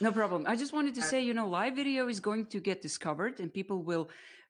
[0.00, 0.44] no problem.
[0.48, 3.52] I just wanted to say, you know, live video is going to get discovered, and
[3.52, 4.08] people will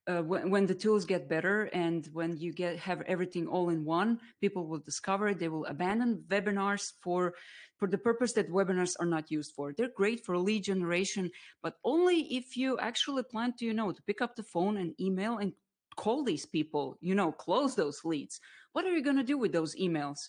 [0.08, 3.84] uh, when, when, the tools get better and when you get have everything all in
[3.84, 7.34] one people will discover it they will abandon webinars for
[7.76, 11.30] for the purpose that webinars are not used for they're great for lead generation
[11.62, 14.94] but only if you actually plan to you know to pick up the phone and
[15.00, 15.52] email and
[15.96, 18.40] call these people you know close those leads
[18.72, 20.28] what are you going to do with those emails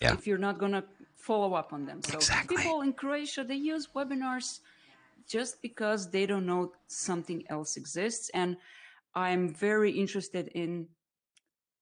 [0.00, 0.12] yeah.
[0.14, 0.84] if you're not going to
[1.16, 2.56] follow up on them so exactly.
[2.56, 4.60] people in croatia they use webinars
[5.28, 8.56] just because they don't know something else exists and
[9.18, 10.86] I'm very interested in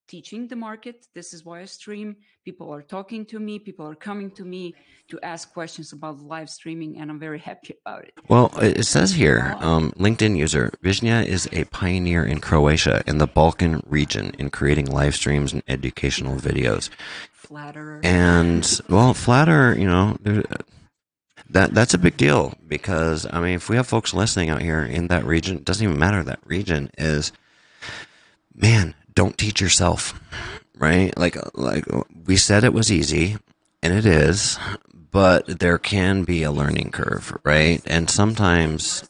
[0.09, 1.07] teaching the market.
[1.15, 2.17] This is why I stream.
[2.47, 3.59] People are talking to me.
[3.59, 4.75] People are coming to me
[5.09, 8.15] to ask questions about live streaming, and I'm very happy about it.
[8.29, 13.27] Well, it says here um, LinkedIn user Visnja is a pioneer in Croatia and the
[13.27, 16.89] Balkan region in creating live streams and educational videos.
[17.35, 18.01] Flatterer.
[18.03, 20.17] And, well, Flatterer, you know,
[21.51, 24.83] that that's a big deal because I mean, if we have folks listening out here
[24.83, 27.33] in that region, it doesn't even matter that region is.
[28.55, 30.19] Man, don't teach yourself,
[30.77, 31.17] right?
[31.17, 31.85] Like like
[32.27, 33.37] we said, it was easy,
[33.83, 34.59] and it is,
[35.11, 37.83] but there can be a learning curve, right?
[37.87, 39.09] And sometimes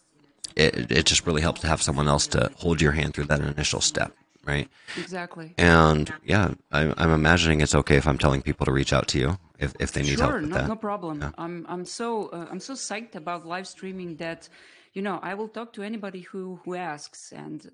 [0.57, 3.41] it it just really helps to have someone else to hold your hand through that
[3.41, 4.13] initial step,
[4.45, 4.69] right?
[4.99, 5.55] Exactly.
[5.59, 9.07] And yeah, I, am I'm imagining it's okay if I'm telling people to reach out
[9.09, 10.69] to you if, if they need sure, help with no, that.
[10.69, 11.25] no problem.
[11.39, 14.49] I'm I'm so uh, I'm so psyched about live streaming that,
[14.93, 17.71] you know, I will talk to anybody who who asks and.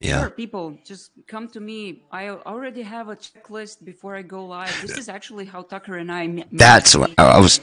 [0.00, 0.20] Yeah.
[0.20, 2.04] Sure, people just come to me.
[2.12, 4.72] I already have a checklist before I go live.
[4.80, 6.46] This is actually how Tucker and I met.
[6.52, 7.58] That's what I was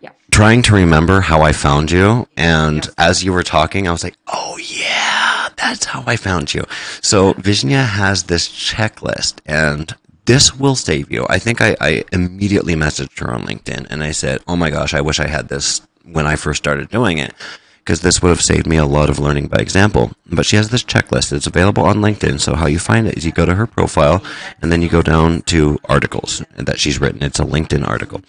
[0.00, 0.10] Yeah.
[0.30, 2.94] trying to remember how I found you, and Yes.
[2.96, 6.62] as you were talking, I was like, "Oh yeah, that's how I found you."
[7.02, 11.26] So Visnja has this checklist, and this will save you.
[11.28, 14.94] I think I, I immediately messaged her on LinkedIn, and I said, "Oh my gosh,
[14.94, 17.34] I wish I had this when I first started doing it."
[17.78, 20.12] Because this would have saved me a lot of learning by example.
[20.24, 21.34] But she has this checklist.
[21.34, 22.40] It's available on LinkedIn.
[22.40, 24.24] So how you find it is you go to her profile,
[24.62, 27.22] and then you go down to articles that she's written.
[27.22, 28.22] It's a LinkedIn article,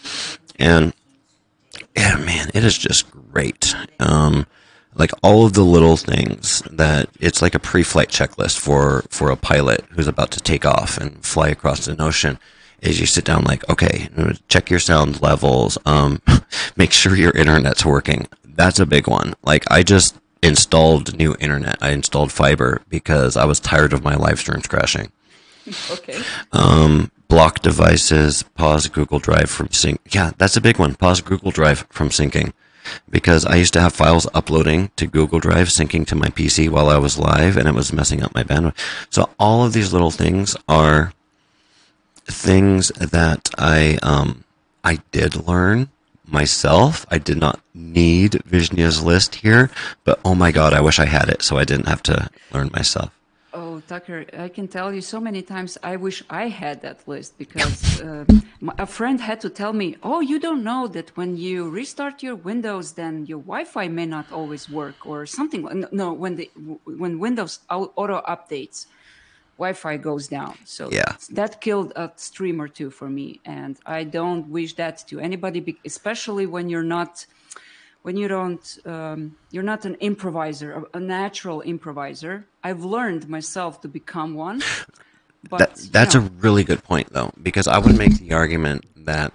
[0.60, 0.94] and
[1.96, 3.74] yeah, man, it is just great.
[4.00, 4.46] Um,
[4.96, 9.36] like all of the little things that it's like a pre-flight checklist for for a
[9.36, 12.40] pilot who's about to take off and fly across an ocean.
[12.82, 14.10] Is you sit down like, okay,
[14.48, 15.78] check your sound levels.
[15.86, 16.22] Um,
[16.76, 18.28] make sure your internet's working.
[18.44, 19.34] That's a big one.
[19.44, 21.78] Like I just installed new internet.
[21.82, 25.12] I installed fiber because I was tired of my live streams crashing
[25.92, 26.22] Okay.
[26.52, 30.00] um, block devices, pause Google Drive from sync.
[30.12, 30.94] Yeah, that's a big one.
[30.96, 32.54] Pause Google Drive from syncing.
[33.10, 36.90] Because I used to have files uploading to Google Drive, syncing to my PC while
[36.90, 38.78] I was live, and it was messing up my bandwidth.
[39.10, 41.14] So all of these little things are
[42.26, 44.44] things that I um,
[44.84, 45.90] I did learn
[46.28, 47.06] myself.
[47.10, 49.70] I did not need Visnja's list here,
[50.04, 52.72] but oh my god, I wish I had it so I didn't have to learn
[52.74, 53.15] myself.
[53.76, 57.38] Oh, Tucker, I can tell you so many times I wish I had that list
[57.38, 58.24] because uh,
[58.62, 62.24] my, a friend had to tell me, oh, you don't know that when you restart
[62.24, 65.86] your Windows, then your Wi-Fi may not always work or something.
[65.92, 66.50] No, when the
[66.86, 68.86] when Windows auto updates,
[69.58, 70.56] Wi-Fi goes down.
[70.64, 71.12] So Yeah.
[71.32, 75.82] that killed a stream or two for me, and I don't wish that to anybody,
[75.86, 77.26] especially when you're not
[78.06, 83.88] when you don't um, you're not an improviser a, natural improviser i've learned myself to
[83.88, 84.62] become one
[85.50, 88.34] but That, you that's know, a really good point, though, because I would make the
[88.34, 89.34] argument that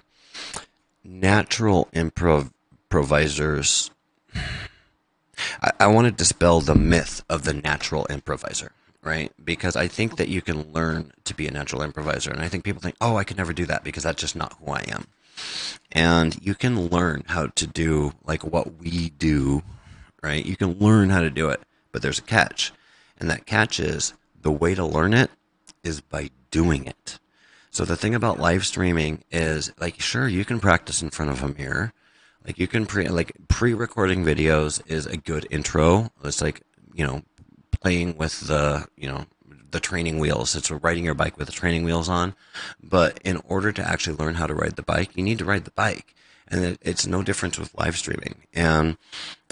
[1.03, 2.51] natural improv
[2.83, 3.91] improvisers.
[5.61, 9.31] I, I want to dispel the myth of the natural improviser, right?
[9.43, 12.63] Because I think that you can learn to be a natural improviser, and I think
[12.65, 15.07] people think, "Oh, I can never do that because that's just not who I am."
[15.91, 19.63] And you can learn how to do like what we do,
[20.23, 20.45] right?
[20.45, 21.61] You can learn how to do it,
[21.91, 22.71] but there's a catch,
[23.19, 25.31] and that catch is the way to learn it
[25.83, 27.19] is by doing it.
[27.71, 31.43] So the thing about live streaming is like sure you can practice in front of
[31.43, 31.93] a mirror.
[32.45, 36.09] Like you can pre like pre-recording videos is a good intro.
[36.23, 36.61] It's like,
[36.93, 37.21] you know,
[37.71, 39.25] playing with the, you know,
[39.71, 40.55] the training wheels.
[40.55, 42.35] It's riding your bike with the training wheels on.
[42.81, 45.65] But in order to actually learn how to ride the bike, you need to ride
[45.65, 46.15] the bike.
[46.47, 48.43] And it, it's no difference with live streaming.
[48.53, 48.97] And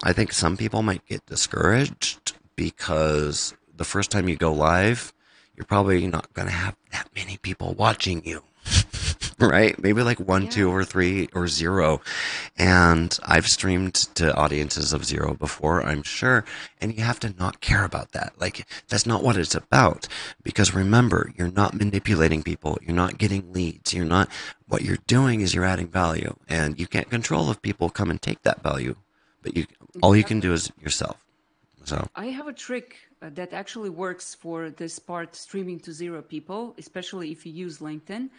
[0.03, 5.13] I think some people might get discouraged because the first time you go live,
[5.55, 8.43] you're probably not going to have that many people watching you.
[9.39, 9.77] right?
[9.81, 10.49] Maybe like one, Yeah.
[10.49, 12.01] two, or three, or zero.
[12.57, 16.45] And I've streamed to audiences of zero before, I'm sure.
[16.81, 18.33] And you have to not care about that.
[18.39, 20.07] Like, that's not what it's about.
[20.43, 22.77] Because remember, you're not manipulating people.
[22.81, 23.93] You're not getting leads.
[23.93, 24.29] You're not,
[24.67, 26.35] what you're doing is you're adding value.
[26.47, 28.95] And you can't control if people come and take that value.
[29.41, 29.65] But you,
[30.01, 31.25] all you can do is yourself.
[31.85, 36.21] So, i have a trick uh, that actually works for this part streaming to zero
[36.21, 38.29] people especially if you use linkedin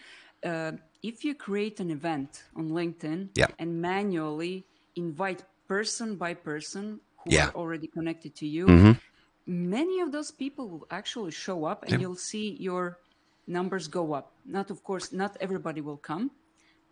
[0.44, 0.72] uh,
[1.03, 3.48] if you create an event on linkedin Yeah.
[3.59, 7.48] and manually invite person by person who Yeah.
[7.48, 9.01] are already connected to you Mhm.
[9.46, 11.98] many of those people will actually show up and Yeah.
[12.03, 12.98] you'll see your
[13.46, 16.30] numbers go up not of course not everybody will come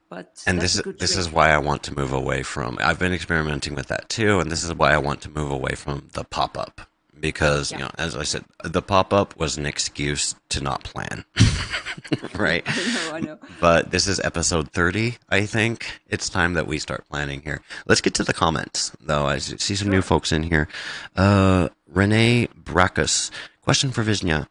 [0.08, 1.20] but and this is this trick.
[1.20, 2.78] is why I want to move away from.
[2.80, 5.74] I've been experimenting with that too, and this is why I want to move away
[5.74, 6.80] from the pop up
[7.20, 11.24] because you know, as I said, the pop up was an excuse to not plan,
[12.34, 12.62] right?
[12.66, 16.00] i know i know But this is episode 30, I think.
[16.08, 17.60] It's time that we start planning here.
[17.86, 19.26] Let's get to the comments, though.
[19.26, 20.68] I see some new folks in here.
[21.16, 23.30] Uh, Renee Brackus.
[23.62, 24.46] Question for Visnja.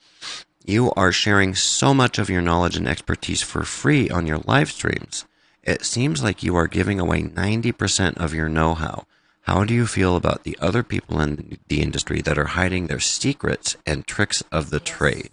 [0.65, 4.69] You are sharing so much of your knowledge and expertise for free on your live
[4.71, 5.25] streams.
[5.63, 8.73] it seems like you are giving away 90% of your know
[9.47, 9.63] how.
[9.63, 13.75] Do you feel about the other people in the industry that are hiding their secrets
[13.85, 15.31] and tricks of the trade?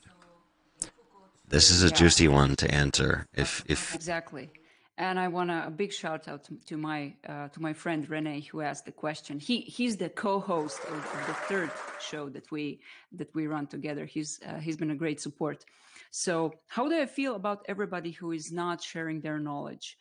[1.48, 2.00] This is a Yeah.
[2.00, 3.26] juicy one to answer.
[3.34, 4.50] If if Exactly.
[4.96, 8.40] And I want a big shout out to, to my uh, to my friend Rene
[8.48, 9.40] who asked the question.
[9.40, 11.70] He he's the co-host of, of the third
[12.08, 12.80] show that we
[13.18, 14.04] that we run together.
[14.06, 15.64] He's uh, he's been a great support.
[16.10, 19.98] So how do I feel about everybody who is not sharing their knowledge?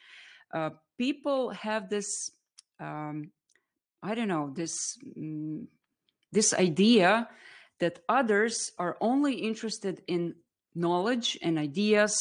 [0.53, 2.30] Uh, people have this
[2.80, 3.32] um,
[4.03, 5.65] I don't know this mm,
[6.31, 7.29] this idea
[7.79, 10.35] that others are only interested in
[10.75, 12.15] knowledge and ideas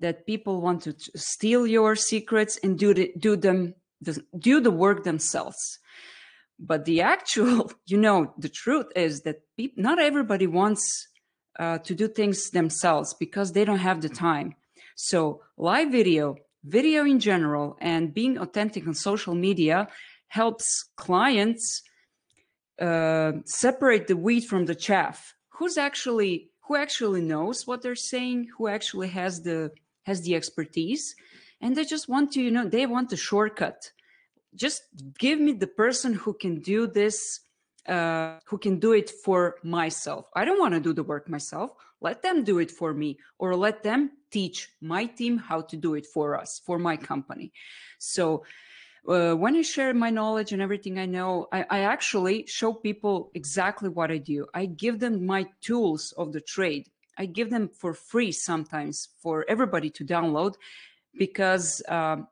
[0.00, 4.70] that people want to steal your secrets and do the, do them the, do the
[4.70, 5.78] work themselves.
[6.58, 9.40] But the actual you know the truth is that
[9.76, 11.08] not everybody wants
[11.58, 14.54] uh, to do things themselves because they don't have the time.
[14.96, 16.36] So live video
[16.66, 19.86] video in general and being authentic on social media
[20.28, 21.82] helps clients
[22.80, 25.34] uh, separate the wheat from the chaff.
[25.48, 29.70] Who's actually who actually knows what they're saying who actually has the
[30.04, 31.14] has the expertise
[31.60, 33.92] and they just want to you know they want the shortcut.
[34.54, 34.82] Just
[35.18, 37.40] give me the person who can do this
[37.88, 40.26] uh, who can do it for myself.
[40.34, 41.70] I don't want to do the work myself.
[42.00, 45.94] Let them do it for me or let them teach my team how to do
[45.94, 47.52] it for us for my company.
[47.98, 48.44] So
[49.08, 53.30] uh, when I share my knowledge and everything I know, I, I actually show people
[53.34, 54.46] exactly what I do.
[54.54, 56.88] I give them my tools of the trade.
[57.18, 60.54] I give them for free sometimes for everybody to download
[61.18, 62.28] because um,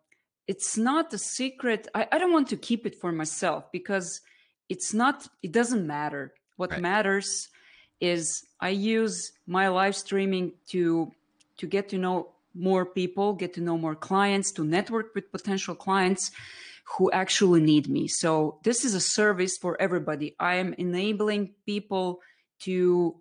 [0.46, 1.88] it's not a secret.
[1.94, 4.20] I, I don't want to keep it for myself because
[4.68, 6.34] it's not, it doesn't matter.
[6.56, 6.80] What Right.
[6.82, 7.48] matters
[8.00, 11.12] is I use my live streaming to
[11.56, 15.74] to get to know more people, get to know more clients, to network with potential
[15.74, 16.30] clients
[16.96, 18.06] who actually need me.
[18.08, 20.36] So this is a service for everybody.
[20.38, 22.20] I am enabling people
[22.60, 23.20] to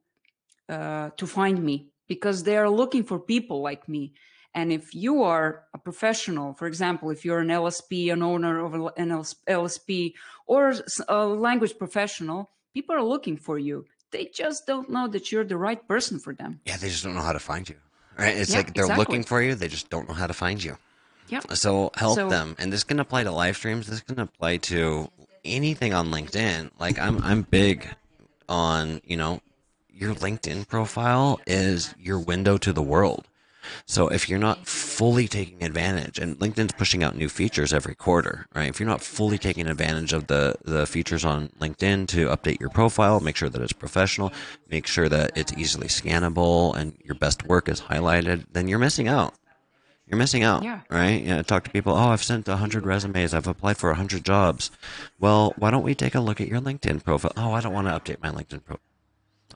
[0.69, 4.13] uh, to find me because they are looking for people like me.
[4.55, 8.73] And if you are a professional, for example, if you're an LSP, an owner of
[8.73, 9.09] an
[9.47, 10.13] LSP,
[10.45, 10.73] or
[11.07, 13.85] a language professional, people are looking for you.
[14.11, 16.61] They just don't know that you're the right person for them.
[16.65, 17.77] yeah, they just don't know how to find you.
[18.17, 18.37] Right?
[18.37, 19.01] It's Yeah, like they're exactly.
[19.01, 20.77] looking for you, they just don't know how to find you.
[21.29, 21.39] Yeah.
[21.53, 23.87] So help So- them, and this can apply to live streams.
[23.87, 25.09] This can apply to
[25.43, 26.71] anything on LinkedIn.
[26.79, 27.87] Like I'm, I'm big
[28.49, 29.41] on you know,
[29.89, 33.27] your LinkedIn profile is your window to the world.
[33.85, 38.47] So if you're not fully taking advantage, and LinkedIn's pushing out new features every quarter,
[38.55, 38.69] right?
[38.69, 42.69] If you're not fully taking advantage of the the features on LinkedIn to update your
[42.69, 44.31] profile, make sure that it's professional,
[44.69, 49.07] make sure that it's easily scannable, and your best work is highlighted, then you're missing
[49.07, 49.33] out.
[50.05, 50.81] You're missing out, Yeah.
[50.89, 51.23] right?
[51.23, 51.93] Yeah, talk to people.
[51.93, 53.33] Oh, I've sent hundred resumes.
[53.33, 54.69] I've applied for hundred jobs.
[55.19, 57.31] Well, why don't we take a look at your LinkedIn profile?
[57.37, 58.81] Oh, I don't want to update my LinkedIn profile.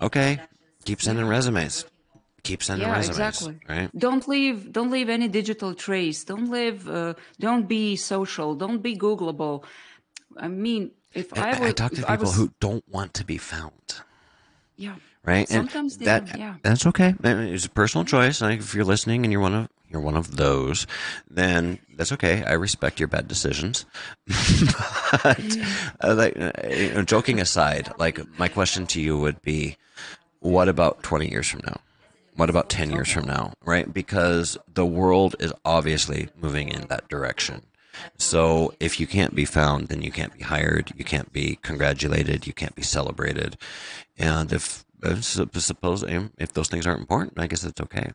[0.01, 0.39] Okay,
[0.85, 1.85] keep sending resumes.
[2.47, 3.17] Keep sending yeah resumes.
[3.19, 3.89] exactly Right?
[4.05, 8.93] don't leave don't leave any digital trace don't leave uh, don't be social don't be
[8.95, 9.63] googleable
[10.37, 14.01] i mean if I, i talk to people was- who don't want to be found.
[14.75, 14.95] yeah
[15.27, 15.47] Right?
[15.49, 16.55] Sometimes and they that yeah.
[16.63, 17.11] that's okay.
[17.21, 18.39] It's a personal choice.
[18.39, 20.87] Like if you're listening and you're one of you're one of those,
[21.29, 22.43] then that's okay.
[22.47, 23.83] I respect your bad decisions.
[25.23, 25.39] but
[26.03, 29.75] uh, like, uh, you know, joking aside, like my question to you would be,
[30.39, 31.79] what about 20 years from now?
[32.37, 33.53] What about 10 years from now?
[33.65, 33.93] Right?
[33.93, 37.63] Because the world is obviously moving in that direction.
[38.17, 42.45] So if you can't be found, then you can't be hired, you can't be congratulated,
[42.45, 43.57] you can't be celebrated.
[44.17, 44.85] And if
[45.21, 46.03] suppose
[46.37, 48.11] if those things aren't important, I guess it's okay.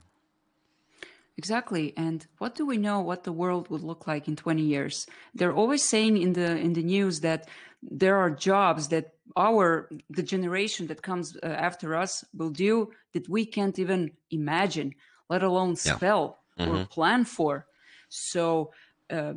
[1.37, 1.95] Exactly.
[1.97, 5.07] And what do we know what the world would look like in 20 years?
[5.35, 7.49] They're always saying in the in the news that
[7.83, 13.29] there are jobs that our the generation that comes uh, after us will do that
[13.29, 14.95] we can't even imagine,
[15.29, 15.95] let alone Yeah.
[15.97, 17.67] spell or plan for.
[18.09, 18.73] So
[19.11, 19.35] uh,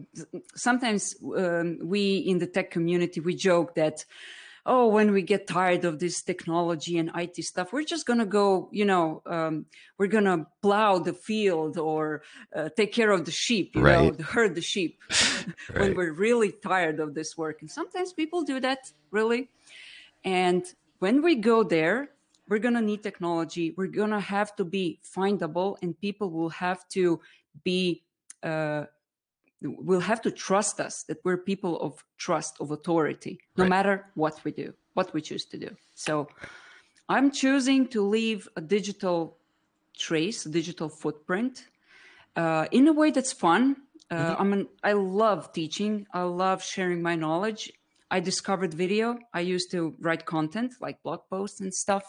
[0.55, 4.05] sometimes um, we in the tech community we joke that
[4.65, 8.25] oh when we get tired of this technology and it stuff we're just going to
[8.25, 9.65] go you know um,
[9.97, 12.23] we're going to plow the field or
[12.55, 14.99] uh, take care of the sheep you know herd the sheep
[15.75, 17.61] when we're really tired of this work.
[17.61, 19.49] And sometimes people do that really.
[20.23, 20.65] And
[20.99, 22.09] when we go there
[22.47, 23.73] we're going to need technology.
[23.75, 27.19] We're going to have to be findable and people will have to
[27.63, 28.03] be
[28.43, 28.85] uh,
[29.67, 33.69] will have to trust us that we're people of trust of authority no Right.
[33.69, 36.27] matter what we do what we choose to do so
[37.09, 39.37] i'm choosing to leave a digital
[39.97, 41.65] trace a digital footprint
[42.35, 43.75] uh, in a way that's fun
[44.11, 44.61] Uh, Mm-hmm.
[44.85, 46.05] I I love teaching.
[46.13, 47.61] I love sharing my knowledge.
[48.15, 49.17] I discovered video.
[49.33, 52.05] I used to write content like blog posts and stuff.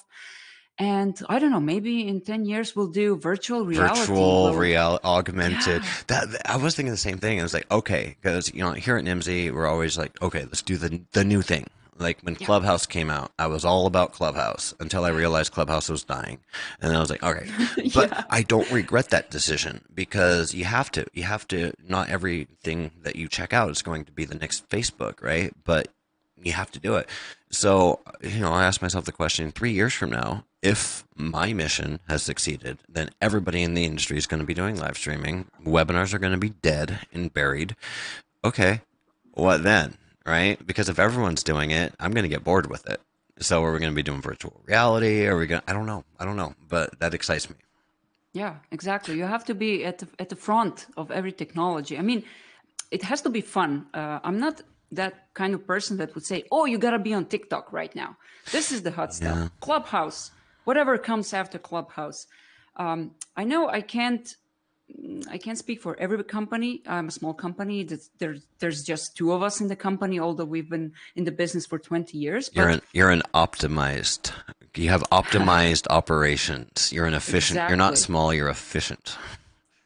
[0.79, 4.01] And I don't know, maybe in 10 years we'll do virtual reality.
[4.01, 5.91] virtual real augmented Yeah.
[6.09, 8.97] that i was thinking the same thing i was like okay because you know here
[8.97, 11.66] at Nimdzi we're always like okay let's do the the new thing
[11.99, 12.47] like when Yeah.
[12.47, 16.39] clubhouse came out i was all about clubhouse until i realized clubhouse was dying
[16.81, 17.49] and then i was like okay
[17.95, 18.24] but Yeah.
[18.31, 23.16] i don't regret that decision because you have to you have to not everything that
[23.16, 25.89] you check out is going to be the next facebook right but
[26.43, 27.09] you have to do it.
[27.51, 32.01] So, you know, I asked myself the question three years from now, if my mission
[32.09, 35.47] has succeeded, then everybody in the industry is going to be doing live streaming.
[35.64, 37.76] Webinars are going to be dead and buried.
[38.45, 38.80] Okay,
[39.32, 39.97] what then?
[40.26, 40.64] Right?
[40.66, 43.01] Because if everyone's doing it, I'm going to get bored with it.
[43.39, 45.26] So, are we going to be doing virtual reality?
[45.26, 46.05] Are we going to, I don't know.
[46.18, 47.57] I don't know, but that excites me.
[48.32, 49.16] Yeah, exactly.
[49.16, 51.97] You have to be at the, at the front of every technology.
[51.97, 52.24] I mean,
[52.91, 53.87] it has to be fun.
[53.95, 54.62] Uh, I'm not
[54.93, 58.16] that kind of person that would say, "Oh, you gotta be on TikTok right now.
[58.53, 60.30] This is the hot stuff." Clubhouse,
[60.64, 62.26] whatever comes after Clubhouse.
[62.76, 64.37] Um, I know I can't.
[65.28, 66.80] I can't speak for every company.
[66.87, 67.82] I'm a small company.
[68.20, 71.66] There's, there's just two of us in the company, although we've been in the business
[71.66, 72.51] for 20 years.
[72.55, 74.30] You're an you're an optimized.
[74.76, 76.93] You have optimized operations.
[76.93, 77.68] You're an efficient.
[77.68, 78.32] You're not small.
[78.32, 79.16] You're efficient.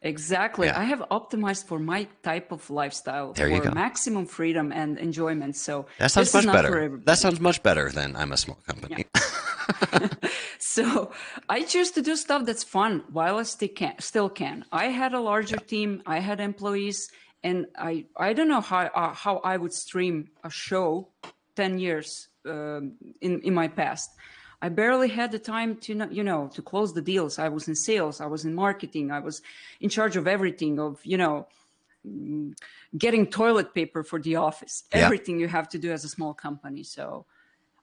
[0.03, 0.69] Exactly.
[0.69, 0.81] Yeah.
[0.81, 3.71] I have optimized for my type of lifestyle There for you go.
[3.71, 5.57] maximum freedom and enjoyment.
[5.57, 7.01] So That sounds much not for better.
[7.05, 9.05] That sounds much better than I'm a small company.
[10.61, 11.11] So
[11.49, 13.95] I choose to do stuff that's fun while I still can.
[13.99, 14.65] Still can.
[14.71, 16.03] I had a larger team.
[16.07, 17.11] I had employees,
[17.43, 21.09] and I I don't know how uh, how I would stream a show
[21.57, 24.11] ten years um, in in my past.
[24.63, 27.39] I barely had the time to you know to close the deals.
[27.39, 28.21] I was in sales.
[28.21, 29.11] I was in marketing.
[29.11, 29.43] I was
[29.81, 30.79] in charge of everything.
[30.79, 31.47] Of you know
[32.07, 32.55] mm,
[32.97, 34.85] getting toilet paper for the office.
[34.93, 35.07] Yeah.
[35.07, 36.83] Everything you have to do as a small company.
[36.83, 37.27] So.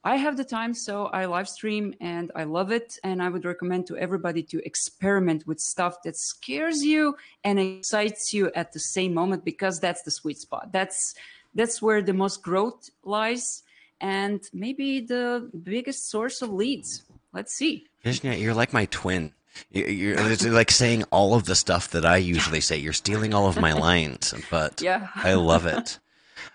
[0.04, 2.98] I have the time, so I live stream and I love it.
[3.04, 8.32] And I would recommend to everybody to experiment with stuff that scares you and excites
[8.32, 10.72] you at the same moment because that's the sweet spot.
[10.72, 11.14] That's
[11.56, 13.64] that's where the most growth lies
[14.02, 17.04] and maybe the biggest source of leads.
[17.34, 17.86] Let's see.
[18.06, 19.34] Visnja, you're like my twin.
[19.72, 22.78] You- You're it's like saying all of the stuff that I usually say.
[22.78, 25.08] You're stealing all of my lines, but Yeah.
[25.16, 26.00] I love it.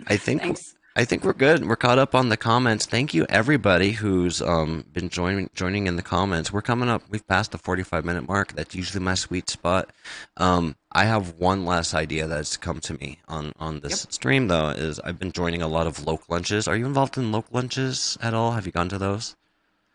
[0.07, 0.74] I think Thanks.
[0.95, 1.66] I think we're good.
[1.66, 2.84] We're caught up on the comments.
[2.84, 6.53] Thank you everybody who's um, been joining joining in the comments.
[6.53, 7.03] We're coming up.
[7.09, 8.53] We've passed the 45 minute mark.
[8.53, 9.88] That's usually my sweet spot.
[10.36, 14.68] Um, I have one last idea that's come to me on on this stream though.
[14.68, 16.68] Is I've been joining a lot of local lunches.
[16.68, 18.53] Are you involved in local lunches at all?
[18.53, 19.34] Have you gone to those?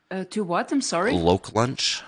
[0.09, 0.71] Uh, to what?
[0.71, 1.13] I'm sorry.
[1.13, 2.01] Local lunch.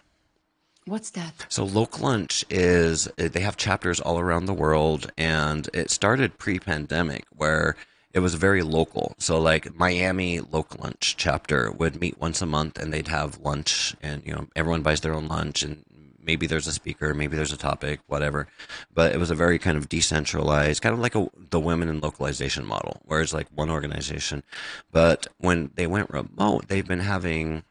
[0.85, 1.45] What's that?
[1.49, 7.25] So Local Lunch is they have chapters all around the world, and it started pre-pandemic
[7.29, 7.75] where
[8.19, 9.15] it was very local.
[9.17, 13.95] So like Miami Local Lunch chapter would meet once a month, and they'd have lunch,
[14.01, 15.85] and you know everyone buys their own lunch, and
[16.21, 18.47] maybe there's a speaker, maybe there's a topic, whatever.
[18.93, 22.01] But it was a very kind of decentralized, kind of like a, the women in
[22.01, 24.43] localization model, where it's like one organization.
[24.91, 27.63] But when they went remote, they've been having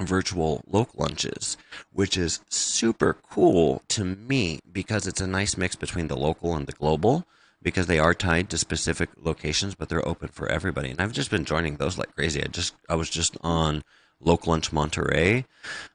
[0.00, 1.58] virtual local lunches,
[1.92, 6.66] which is super cool to me because it's a nice mix between the local and
[6.66, 7.26] the global
[7.66, 10.88] because they are tied to specific locations, but they're open for everybody.
[10.88, 12.40] And I've just been joining those like crazy.
[12.40, 13.82] I just I was just on
[14.20, 15.46] Local Lunch Monterey.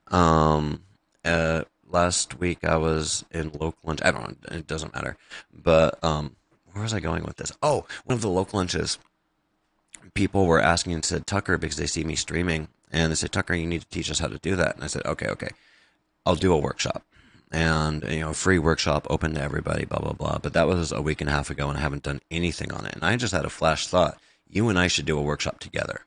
[0.09, 0.81] Um,
[1.23, 4.01] uh, last week I was in Local Lunch.
[4.03, 4.57] I don't know.
[4.57, 5.15] It doesn't matter.
[5.53, 6.35] But um,
[6.73, 7.53] where was I going with this?
[7.63, 8.99] Oh, one of the local lunches
[10.13, 13.53] people were asking and said Tucker because they see me streaming and they said Tucker
[13.53, 15.51] you need to teach us how to do that and I said okay okay
[16.25, 17.05] I'll do a workshop
[17.51, 21.01] and you know free workshop open to everybody blah blah blah but that was a
[21.01, 23.33] week and a half ago and I haven't done anything on it and I just
[23.33, 24.17] had a flash thought
[24.49, 26.01] you and I should do a workshop together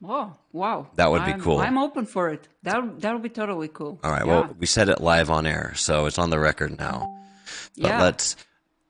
[0.00, 0.86] Oh, wow.
[0.94, 1.58] That would be I'm- cool.
[1.58, 2.46] I'm open for it.
[2.62, 3.98] That that would be totally cool.
[4.04, 4.40] all right Yeah.
[4.42, 7.08] well we said it live on air so it's on the record now
[7.76, 8.02] but yeah.
[8.02, 8.36] let's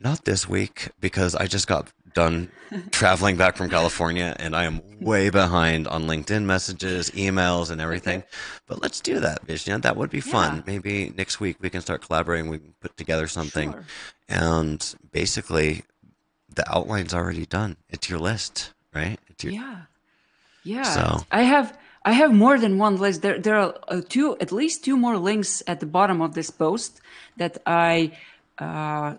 [0.00, 2.50] not this week because I just got done
[2.90, 8.22] traveling back from California and I am way behind on LinkedIn messages, emails, and everything.
[8.66, 9.80] But let's do that, Visnja.
[9.82, 10.56] That would be fun.
[10.56, 10.62] Yeah.
[10.66, 12.50] Maybe next week we can start collaborating.
[12.50, 13.72] We can put together something.
[13.72, 13.84] Sure.
[14.28, 15.84] And basically,
[16.54, 17.76] the outline's already done.
[17.88, 19.18] It's your list, right?
[19.28, 19.76] It's your, Yeah,
[20.64, 20.82] yeah.
[20.82, 23.22] So- I have I have more than one list.
[23.22, 26.50] There there are uh, two at least two more links at the bottom of this
[26.50, 27.00] post
[27.36, 28.12] that I
[28.58, 29.14] uh,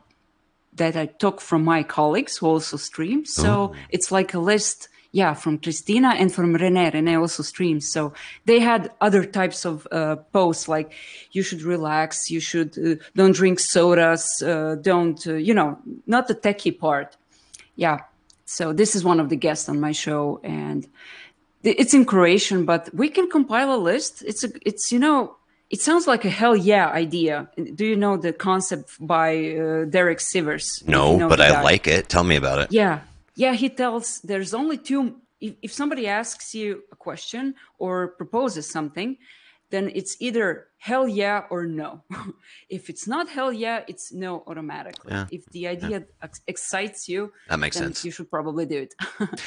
[0.80, 3.26] that I took from my colleagues who also stream.
[3.26, 4.90] So it's like a list.
[5.12, 6.92] yeah, from Christina and from Rene.
[6.92, 7.92] Rene also streams.
[7.92, 8.14] So
[8.46, 10.92] they had other types of uh, posts like
[11.32, 16.28] you should relax, you should uh, don't drink sodas, uh, don't, uh, you know, not
[16.28, 17.18] the techie part.
[17.76, 18.02] Yeah.
[18.46, 20.88] So this is one of the guests on my show and
[21.64, 24.24] it's in Croatian, but we can compile a list.
[24.26, 25.36] It's a, it's, you know,
[25.70, 27.50] it sounds like a hell yeah idea.
[27.76, 30.88] Do you know the concept by uh, Derek Sivers?
[30.88, 32.10] No, you know but I like it.
[32.10, 32.72] Tell me about it.
[32.72, 33.02] Yeah,
[33.36, 33.54] yeah.
[33.54, 35.22] He tells there's only two.
[35.40, 39.18] If, if somebody asks you a question or proposes something,
[39.70, 42.04] then it's either hell yeah or no.
[42.70, 45.12] if it's not hell yeah, it's no automatically.
[45.12, 45.28] Yeah.
[45.32, 46.30] If the idea yeah.
[46.48, 48.04] excites you, that makes sense.
[48.04, 48.96] You should probably do it.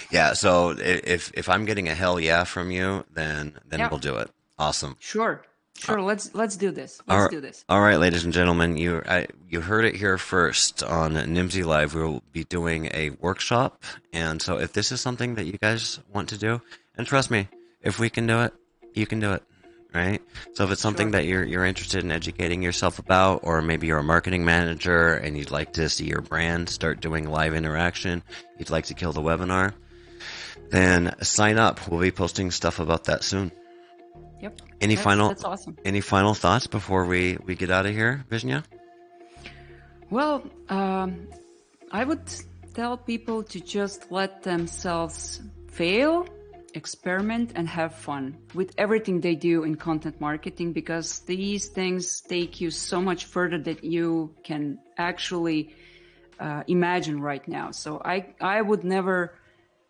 [0.10, 0.34] yeah.
[0.34, 3.88] So if if I'm getting a hell yeah from you, then then yeah.
[3.88, 4.30] we'll do it.
[4.56, 4.96] Awesome.
[5.00, 5.42] Sure.
[5.78, 7.00] Sure, let's let's do this.
[7.08, 7.64] Let's do this.
[7.68, 11.94] All right, ladies and gentlemen, you I, you heard it here first on Nimdzi Live.
[11.94, 15.98] We will be doing a workshop, and so if this is something that you guys
[16.12, 16.62] want to do,
[16.96, 17.48] and trust me,
[17.82, 18.54] if we can do it,
[18.94, 19.42] you can do it,
[19.92, 20.22] right?
[20.54, 21.12] So if it's something sure.
[21.12, 25.36] that you're you're interested in educating yourself about, or maybe you're a marketing manager and
[25.36, 28.22] you'd like to see your brand start doing live interaction,
[28.56, 29.72] you'd like to kill the webinar,
[30.70, 31.88] then sign up.
[31.88, 33.50] We'll be posting stuff about that soon.
[34.42, 34.60] Yep.
[34.80, 35.76] Any that's, final that's awesome.
[35.84, 38.64] Any final thoughts before we we get out of here, Visnja?
[40.10, 41.28] Well, um,
[41.90, 42.26] I would
[42.74, 46.26] tell people to just let themselves fail,
[46.74, 52.60] experiment, and have fun with everything they do in content marketing because these things take
[52.60, 55.74] you so much further that you can actually
[56.40, 57.70] uh, imagine right now.
[57.70, 59.34] So I I would never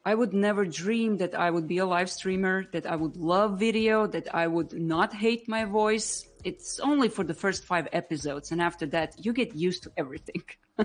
[0.04, 3.58] I would never dream that I would be a live streamer, that I would love
[3.58, 6.26] video, that I would not hate my voice.
[6.42, 8.50] It's only for the first five episodes.
[8.50, 10.42] And after that, you get used to everything.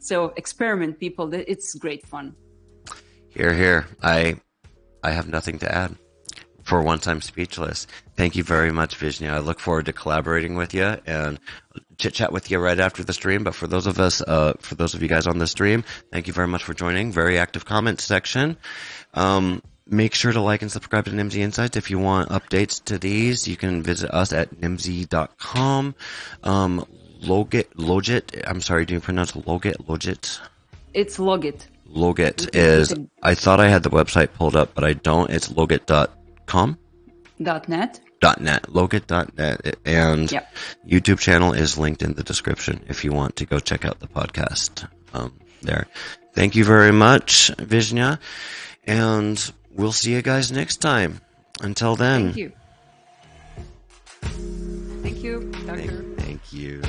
[0.00, 1.32] so experiment people.
[1.34, 2.34] It's great fun.
[3.28, 3.86] Here, here.
[4.02, 4.40] I,
[5.02, 5.96] I have nothing to add.
[6.64, 7.86] For once, I'm speechless.
[8.16, 9.30] Thank you very much, Visnja.
[9.30, 11.38] I look forward to collaborating with you and
[11.98, 13.44] chit chat with you right after the stream.
[13.44, 16.26] But for those of us, uh, for those of you guys on the stream, thank
[16.26, 17.12] you very much for joining.
[17.12, 18.56] Very active comment section.
[19.12, 21.76] Um, make sure to like and subscribe to Nimdzi Insights.
[21.76, 25.94] If you want updates to these, you can visit us at nimdzi.com.
[26.42, 26.86] Um,
[27.22, 30.40] Logit, Logit, I'm sorry, do you pronounce Logit, Logit?
[30.94, 31.66] It's Logit.
[31.90, 35.30] Logit is, I thought I had the website pulled up, but I don't.
[35.30, 36.23] It's logit.com.
[36.46, 40.54] Dot .net Dot net, logit.net, and yep.
[40.86, 44.06] YouTube channel is linked in the description if you want to go check out the
[44.06, 45.32] podcast um,
[45.62, 45.88] there.
[46.32, 48.18] Thank you very much, Visnja,
[48.86, 51.20] and we'll see you guys next time.
[51.60, 52.32] Until then.
[52.32, 52.52] Thank you.
[55.02, 55.76] Thank you, Tucker.
[55.76, 56.82] thank, thank you.